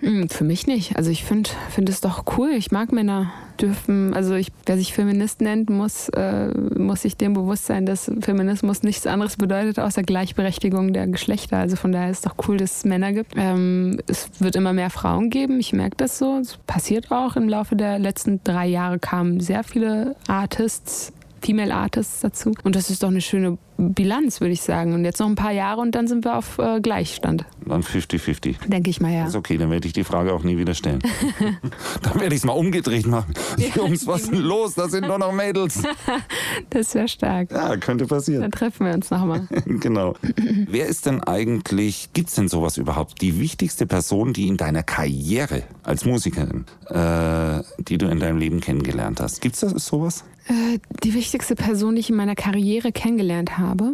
Hm, 0.00 0.28
für 0.28 0.44
mich 0.44 0.66
nicht. 0.66 0.96
Also 0.96 1.10
ich 1.10 1.24
finde 1.24 1.50
find 1.70 1.88
es 1.88 2.00
doch 2.00 2.24
cool. 2.36 2.50
Ich 2.50 2.70
mag 2.70 2.92
Männer 2.92 3.32
dürfen, 3.60 4.14
also 4.14 4.34
ich, 4.34 4.48
wer 4.64 4.78
sich 4.78 4.94
Feminist 4.94 5.42
nennt, 5.42 5.68
muss, 5.68 6.08
äh, 6.10 6.48
muss 6.48 7.02
sich 7.02 7.16
dem 7.16 7.34
bewusst 7.34 7.66
sein, 7.66 7.84
dass 7.84 8.10
Feminismus 8.20 8.82
nichts 8.82 9.06
anderes 9.06 9.36
bedeutet 9.36 9.78
außer 9.78 10.02
Gleichberechtigung 10.02 10.92
der 10.94 11.06
Geschlechter. 11.06 11.58
Also 11.58 11.76
von 11.76 11.92
daher 11.92 12.10
ist 12.10 12.18
es 12.18 12.22
doch 12.22 12.48
cool, 12.48 12.56
dass 12.56 12.78
es 12.78 12.84
Männer 12.84 13.12
gibt. 13.12 13.34
Ähm, 13.36 14.00
es 14.06 14.30
wird 14.40 14.56
immer 14.56 14.72
mehr 14.72 14.90
Frauen 14.90 15.28
geben. 15.28 15.60
Ich 15.60 15.72
merke 15.72 15.96
das 15.96 16.18
so. 16.18 16.38
Es 16.38 16.56
passiert 16.66 17.10
auch. 17.10 17.36
Im 17.36 17.48
Laufe 17.48 17.76
der 17.76 17.98
letzten 17.98 18.42
drei 18.42 18.66
Jahre 18.66 18.98
kamen 18.98 19.40
sehr 19.40 19.64
viele 19.64 20.16
Artists 20.26 21.12
Female 21.40 21.74
Artists 21.74 22.20
dazu. 22.20 22.52
Und 22.64 22.76
das 22.76 22.90
ist 22.90 23.02
doch 23.02 23.08
eine 23.08 23.20
schöne 23.20 23.58
Bilanz, 23.88 24.40
würde 24.40 24.52
ich 24.52 24.60
sagen. 24.62 24.92
Und 24.92 25.04
jetzt 25.04 25.20
noch 25.20 25.26
ein 25.26 25.34
paar 25.34 25.52
Jahre 25.52 25.80
und 25.80 25.94
dann 25.94 26.06
sind 26.06 26.24
wir 26.24 26.36
auf 26.36 26.58
äh, 26.58 26.80
Gleichstand. 26.80 27.44
Dann 27.66 27.82
50-50. 27.82 28.68
Denke 28.68 28.90
ich 28.90 29.00
mal, 29.00 29.12
ja. 29.12 29.26
Ist 29.26 29.36
okay, 29.36 29.56
dann 29.56 29.70
werde 29.70 29.86
ich 29.86 29.92
die 29.92 30.04
Frage 30.04 30.32
auch 30.32 30.42
nie 30.42 30.58
wieder 30.58 30.74
stellen. 30.74 31.00
dann 32.02 32.20
werde 32.20 32.34
ich 32.34 32.40
es 32.40 32.44
mal 32.44 32.52
umgedreht 32.52 33.06
machen. 33.06 33.34
Jungs, 33.74 34.06
was 34.06 34.22
ist 34.22 34.32
denn 34.32 34.40
los? 34.40 34.74
Da 34.74 34.88
sind 34.88 35.06
nur 35.06 35.18
noch 35.18 35.32
Mädels. 35.32 35.82
Das 36.70 36.94
wäre 36.94 37.08
stark. 37.08 37.50
Ja, 37.52 37.76
könnte 37.76 38.06
passieren. 38.06 38.42
Dann 38.42 38.50
treffen 38.50 38.86
wir 38.86 38.94
uns 38.94 39.10
nochmal. 39.10 39.46
genau. 39.66 40.14
Wer 40.68 40.86
ist 40.86 41.06
denn 41.06 41.22
eigentlich, 41.22 42.12
gibt 42.12 42.28
es 42.28 42.34
denn 42.34 42.48
sowas 42.48 42.76
überhaupt, 42.76 43.22
die 43.22 43.40
wichtigste 43.40 43.86
Person, 43.86 44.32
die 44.32 44.48
in 44.48 44.56
deiner 44.56 44.82
Karriere 44.82 45.62
als 45.82 46.04
Musikerin, 46.04 46.66
äh, 46.88 47.62
die 47.78 47.98
du 47.98 48.06
in 48.06 48.20
deinem 48.20 48.38
Leben 48.38 48.60
kennengelernt 48.60 49.20
hast? 49.20 49.40
Gibt 49.40 49.60
es 49.60 49.60
sowas? 49.60 50.24
Äh, 50.50 50.80
die 51.04 51.14
wichtigste 51.14 51.54
Person, 51.54 51.94
die 51.94 52.00
ich 52.00 52.10
in 52.10 52.16
meiner 52.16 52.34
Karriere 52.34 52.90
kennengelernt 52.90 53.56
habe. 53.56 53.92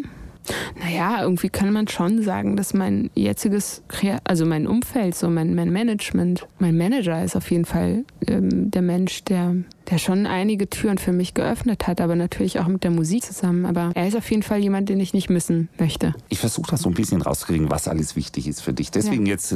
Naja, 0.80 1.22
irgendwie 1.22 1.48
kann 1.48 1.72
man 1.72 1.88
schon 1.88 2.22
sagen, 2.22 2.56
dass 2.56 2.74
mein 2.74 3.10
jetziges, 3.14 3.82
also 4.24 4.46
mein 4.46 4.66
Umfeld, 4.66 5.14
so 5.14 5.28
mein, 5.28 5.54
mein 5.54 5.72
Management, 5.72 6.46
mein 6.58 6.76
Manager 6.76 7.22
ist 7.24 7.36
auf 7.36 7.50
jeden 7.50 7.64
Fall 7.64 8.04
ähm, 8.26 8.70
der 8.70 8.82
Mensch, 8.82 9.24
der 9.24 9.56
der 9.90 9.98
schon 9.98 10.26
einige 10.26 10.68
Türen 10.68 10.98
für 10.98 11.12
mich 11.12 11.34
geöffnet 11.34 11.86
hat, 11.86 12.00
aber 12.00 12.16
natürlich 12.16 12.58
auch 12.58 12.66
mit 12.66 12.84
der 12.84 12.90
Musik 12.90 13.22
zusammen. 13.22 13.66
Aber 13.66 13.92
er 13.94 14.08
ist 14.08 14.16
auf 14.16 14.30
jeden 14.30 14.42
Fall 14.42 14.58
jemand, 14.58 14.88
den 14.88 15.00
ich 15.00 15.14
nicht 15.14 15.30
missen 15.30 15.68
möchte. 15.78 16.14
Ich 16.28 16.38
versuche 16.38 16.70
das 16.70 16.82
so 16.82 16.88
ein 16.88 16.94
bisschen 16.94 17.22
rauszukriegen, 17.22 17.70
was 17.70 17.88
alles 17.88 18.16
wichtig 18.16 18.48
ist 18.48 18.60
für 18.60 18.72
dich. 18.72 18.90
Deswegen 18.90 19.26
ja. 19.26 19.32
jetzt 19.32 19.54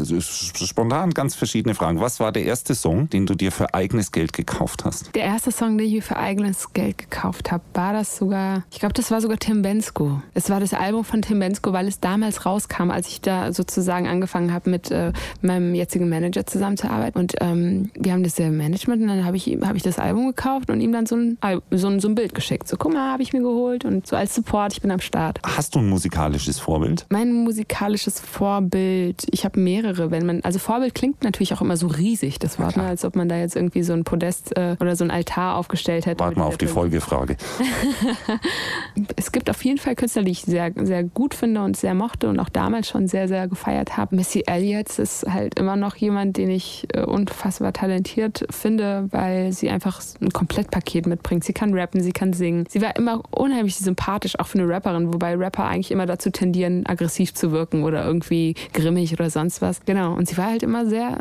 spontan 0.66 1.11
ganz 1.11 1.35
verschiedene 1.35 1.75
Fragen. 1.75 2.00
Was 2.00 2.20
war 2.20 2.32
der 2.32 2.44
erste 2.44 2.75
Song, 2.75 3.09
den 3.11 3.26
du 3.26 3.35
dir 3.35 3.52
für 3.52 3.75
eigenes 3.75 4.12
Geld 4.12 4.32
gekauft 4.32 4.85
hast? 4.85 5.14
Der 5.14 5.25
erste 5.25 5.50
Song, 5.50 5.78
den 5.78 5.87
ich 5.87 5.94
mir 5.94 6.02
für 6.02 6.16
eigenes 6.16 6.73
Geld 6.73 6.99
gekauft 6.99 7.50
habe, 7.50 7.64
war 7.75 7.92
das 7.92 8.16
sogar, 8.16 8.64
ich 8.70 8.78
glaube, 8.78 8.94
das 8.94 9.11
war 9.11 9.20
sogar 9.20 9.38
Tim 9.38 9.62
Bensko. 9.62 10.23
Es 10.35 10.50
war 10.50 10.61
das 10.61 10.75
Album 10.81 11.05
von 11.05 11.23
Tim 11.23 11.39
Bensko, 11.39 11.73
weil 11.73 11.89
es 11.89 12.01
damals 12.01 12.45
rauskam, 12.47 12.91
als 12.91 13.09
ich 13.09 13.21
da 13.21 13.53
sozusagen 13.53 14.07
angefangen 14.07 14.53
habe, 14.53 14.71
mit 14.71 14.91
äh, 14.91 15.13
meinem 15.43 15.75
jetzigen 15.75 16.09
Manager 16.09 16.47
zusammenzuarbeiten. 16.47 17.21
Und 17.21 17.35
ähm, 17.41 17.91
wir 17.95 18.13
haben 18.13 18.23
das 18.23 18.39
Management 18.39 19.03
und 19.03 19.09
dann 19.09 19.25
habe 19.25 19.37
ich, 19.37 19.47
hab 19.63 19.77
ich 19.77 19.83
das 19.83 19.99
Album 19.99 20.11
Album 20.11 20.27
gekauft 20.27 20.71
und 20.71 20.81
ihm 20.81 20.93
dann 20.93 21.07
so 21.07 21.17
ein, 21.17 21.39
so 21.71 21.89
ein, 21.89 22.01
so 22.01 22.09
ein 22.09 22.15
Bild 22.15 22.35
geschickt. 22.35 22.69
So, 22.69 22.77
guck 22.77 22.93
mal, 22.93 23.13
habe 23.13 23.23
ich 23.23 23.33
mir 23.33 23.41
geholt 23.41 23.85
und 23.85 24.07
so 24.07 24.17
als 24.17 24.35
Support, 24.35 24.73
ich 24.73 24.81
bin 24.83 24.91
am 24.91 25.01
Start. 25.01 25.41
Hast 25.45 25.75
du 25.75 25.79
ein 25.79 25.89
musikalisches 25.89 26.59
Vorbild? 26.59 27.07
Mein 27.11 27.33
musikalisches 27.33 28.21
Vorbild, 28.21 29.27
ich 29.31 29.45
habe 29.45 29.61
mehrere. 29.61 30.11
Wenn 30.11 30.27
man, 30.27 30.41
also 30.43 30.59
Vorbild 30.59 30.95
klingt 30.95 31.23
natürlich 31.23 31.55
auch 31.55 31.61
immer 31.61 31.77
so 31.77 31.87
riesig, 31.87 32.39
das 32.39 32.59
Wort, 32.59 32.77
ne? 32.77 32.85
als 32.85 33.05
ob 33.05 33.17
man 33.17 33.29
da 33.29 33.37
jetzt 33.37 33.57
irgendwie 33.57 33.83
so 33.83 33.93
ein 33.93 34.05
Podest 34.05 34.57
äh, 34.57 34.77
oder 34.81 34.97
so 34.97 35.05
ein 35.05 35.11
Altar 35.11 35.57
aufgestellt 35.57 36.07
hätte. 36.07 36.21
Warte 36.21 36.39
mal 36.39 36.47
auf 36.47 36.59
die 36.59 36.67
Folgefrage. 36.67 37.37
es 39.17 39.33
gibt 39.33 39.49
auf 39.49 39.65
jeden 39.65 39.79
Fall 39.79 39.95
Künstler, 39.95 40.23
die 40.25 40.33
ich 40.33 40.43
sehr, 40.43 40.70
sehr 40.77 41.05
gut 41.05 41.35
finde 41.35 41.62
und 41.62 41.77
sehr 41.77 41.95
mochte 41.95 42.29
und 42.29 42.39
auch 42.41 42.49
damals 42.49 42.89
schon 42.89 43.07
sehr, 43.09 43.29
sehr 43.29 43.49
gefeiert 43.49 43.97
habe. 43.97 44.17
Missy 44.17 44.45
Elliott 44.47 44.99
ist 44.99 45.27
halt 45.29 45.59
immer 45.59 45.77
noch 45.77 45.97
jemand, 45.97 46.37
den 46.37 46.50
ich 46.50 46.87
äh, 46.93 47.03
unfassbar 47.03 47.73
talentiert 47.73 48.47
finde, 48.50 49.09
weil 49.11 49.53
sie 49.53 49.71
einfach 49.71 50.00
ein 50.21 50.31
Komplettpaket 50.31 51.07
mitbringt. 51.07 51.45
Sie 51.45 51.53
kann 51.53 51.75
rappen, 51.75 52.03
sie 52.03 52.12
kann 52.12 52.33
singen. 52.33 52.65
Sie 52.69 52.83
war 52.83 52.97
immer 52.97 53.23
unheimlich 53.31 53.77
sympathisch, 53.77 54.39
auch 54.39 54.47
für 54.47 54.59
eine 54.59 54.69
Rapperin, 54.69 55.12
wobei 55.12 55.37
Rapper 55.37 55.65
eigentlich 55.65 55.91
immer 55.91 56.07
dazu 56.07 56.31
tendieren, 56.31 56.87
aggressiv 56.87 57.35
zu 57.35 57.53
wirken 57.53 57.85
oder 57.85 58.05
irgendwie 58.05 58.55
grimmig 58.73 59.12
oder 59.12 59.31
sonst 59.31 59.62
was. 59.62 59.81
Genau. 59.85 60.15
Und 60.15 60.29
sie 60.29 60.37
war 60.37 60.47
halt 60.47 60.62
immer 60.62 60.87
sehr, 60.87 61.19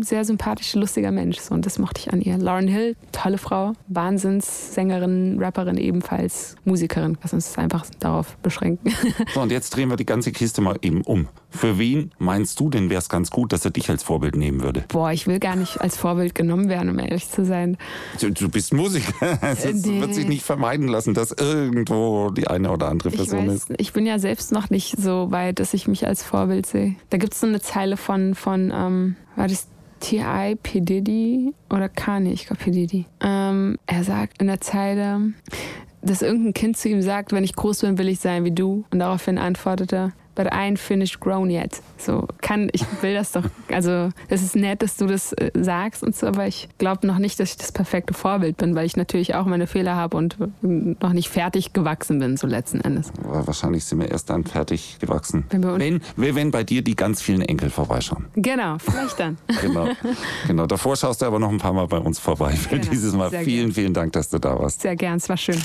sehr 0.00 0.24
sympathisch, 0.24 0.74
lustiger 0.74 1.10
Mensch. 1.10 1.38
Und 1.50 1.66
das 1.66 1.78
mochte 1.78 2.00
ich 2.00 2.12
an 2.12 2.20
ihr. 2.20 2.38
Lauren 2.38 2.68
Hill, 2.68 2.96
tolle 3.12 3.38
Frau, 3.38 3.72
Wahnsinnssängerin, 3.88 5.38
Rapperin 5.40 5.78
ebenfalls, 5.78 6.56
Musikerin. 6.64 7.18
Lass 7.22 7.32
uns 7.32 7.56
einfach 7.58 7.86
darauf 7.98 8.36
beschränken. 8.38 8.85
So, 9.34 9.40
und 9.40 9.52
jetzt 9.52 9.70
drehen 9.70 9.88
wir 9.88 9.96
die 9.96 10.06
ganze 10.06 10.32
Kiste 10.32 10.60
mal 10.60 10.78
eben 10.82 11.02
um. 11.02 11.28
Für 11.50 11.78
wen 11.78 12.12
meinst 12.18 12.60
du 12.60 12.70
denn, 12.70 12.90
wäre 12.90 13.00
es 13.00 13.08
ganz 13.08 13.30
gut, 13.30 13.52
dass 13.52 13.64
er 13.64 13.70
dich 13.70 13.90
als 13.90 14.02
Vorbild 14.02 14.36
nehmen 14.36 14.62
würde? 14.62 14.84
Boah, 14.88 15.12
ich 15.12 15.26
will 15.26 15.38
gar 15.38 15.56
nicht 15.56 15.80
als 15.80 15.96
Vorbild 15.96 16.34
genommen 16.34 16.68
werden, 16.68 16.90
um 16.90 16.98
ehrlich 16.98 17.28
zu 17.30 17.44
sein. 17.44 17.76
Du, 18.20 18.30
du 18.30 18.48
bist 18.48 18.72
Musiker. 18.72 19.38
Es 19.46 19.64
nee. 19.86 20.00
wird 20.00 20.14
sich 20.14 20.26
nicht 20.26 20.42
vermeiden 20.42 20.88
lassen, 20.88 21.14
dass 21.14 21.32
irgendwo 21.32 22.30
die 22.30 22.46
eine 22.48 22.70
oder 22.70 22.88
andere 22.88 23.10
Person 23.10 23.44
ich 23.44 23.48
weiß, 23.48 23.54
ist. 23.54 23.72
Ich 23.78 23.92
bin 23.92 24.06
ja 24.06 24.18
selbst 24.18 24.52
noch 24.52 24.70
nicht 24.70 24.96
so 24.98 25.30
weit, 25.30 25.60
dass 25.60 25.74
ich 25.74 25.88
mich 25.88 26.06
als 26.06 26.22
Vorbild 26.22 26.66
sehe. 26.66 26.96
Da 27.10 27.18
gibt 27.18 27.34
es 27.34 27.40
so 27.40 27.46
eine 27.46 27.60
Zeile 27.60 27.96
von, 27.96 28.34
von 28.34 28.72
ähm, 28.74 29.16
war 29.36 29.48
das 29.48 29.68
T.I. 30.00 30.56
P. 30.56 30.80
Diddy 30.80 31.54
oder 31.70 31.88
Kanye, 31.88 32.32
ich 32.32 32.46
glaube 32.46 32.62
P. 32.62 32.70
Diddy. 32.70 33.06
Ähm, 33.20 33.78
er 33.86 34.04
sagt 34.04 34.40
in 34.40 34.46
der 34.46 34.60
Zeile, 34.60 35.32
dass 36.06 36.22
irgendein 36.22 36.54
Kind 36.54 36.76
zu 36.76 36.88
ihm 36.88 37.02
sagt, 37.02 37.32
wenn 37.32 37.44
ich 37.44 37.54
groß 37.54 37.80
bin, 37.80 37.98
will 37.98 38.08
ich 38.08 38.20
sein 38.20 38.44
wie 38.44 38.52
du. 38.52 38.84
Und 38.90 39.00
daraufhin 39.00 39.38
antwortete, 39.38 40.12
but 40.36 40.46
I 40.46 40.68
ain't 40.68 40.78
finished 40.78 41.18
grown 41.18 41.50
yet. 41.50 41.80
So 41.98 42.28
kann, 42.40 42.68
ich 42.72 42.84
will 43.00 43.14
das 43.14 43.32
doch, 43.32 43.44
also 43.72 44.10
es 44.28 44.42
ist 44.42 44.54
nett, 44.54 44.82
dass 44.82 44.96
du 44.96 45.06
das 45.06 45.32
äh, 45.32 45.50
sagst 45.54 46.04
und 46.04 46.14
so, 46.14 46.28
aber 46.28 46.46
ich 46.46 46.68
glaube 46.78 47.06
noch 47.06 47.18
nicht, 47.18 47.40
dass 47.40 47.50
ich 47.50 47.56
das 47.56 47.72
perfekte 47.72 48.14
Vorbild 48.14 48.56
bin, 48.58 48.76
weil 48.76 48.86
ich 48.86 48.96
natürlich 48.96 49.34
auch 49.34 49.46
meine 49.46 49.66
Fehler 49.66 49.96
habe 49.96 50.16
und 50.16 50.36
äh, 50.40 50.46
noch 51.00 51.12
nicht 51.12 51.28
fertig 51.28 51.72
gewachsen 51.72 52.20
bin, 52.20 52.36
so 52.36 52.46
letzten 52.46 52.80
Endes. 52.80 53.10
Wahrscheinlich 53.22 53.84
sind 53.84 53.98
wir 53.98 54.10
erst 54.10 54.30
dann 54.30 54.44
fertig 54.44 54.98
gewachsen. 55.00 55.44
Wenn, 55.50 56.00
wenn, 56.16 56.34
wenn 56.36 56.50
bei 56.50 56.62
dir 56.62 56.82
die 56.82 56.94
ganz 56.94 57.22
vielen 57.22 57.42
Enkel 57.42 57.70
vorbeischauen. 57.70 58.26
Genau, 58.36 58.76
vielleicht 58.78 59.18
dann. 59.18 59.38
genau, 59.62 59.88
genau. 60.46 60.66
Davor 60.66 60.96
schaust 60.96 61.22
du 61.22 61.26
aber 61.26 61.38
noch 61.38 61.50
ein 61.50 61.58
paar 61.58 61.72
Mal 61.72 61.86
bei 61.86 61.98
uns 61.98 62.18
vorbei. 62.18 62.52
Für 62.52 62.78
genau. 62.78 62.90
dieses 62.90 63.14
Mal 63.14 63.30
Sehr 63.30 63.40
vielen, 63.40 63.66
gern. 63.66 63.74
vielen 63.74 63.94
Dank, 63.94 64.12
dass 64.12 64.28
du 64.28 64.38
da 64.38 64.58
warst. 64.58 64.82
Sehr 64.82 64.96
gern, 64.96 65.16
es 65.16 65.28
war 65.28 65.36
schön. 65.36 65.60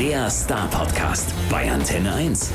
Der 0.00 0.30
Star 0.30 0.66
Podcast 0.70 1.28
bei 1.50 1.70
Antenne 1.70 2.14
1. 2.14 2.50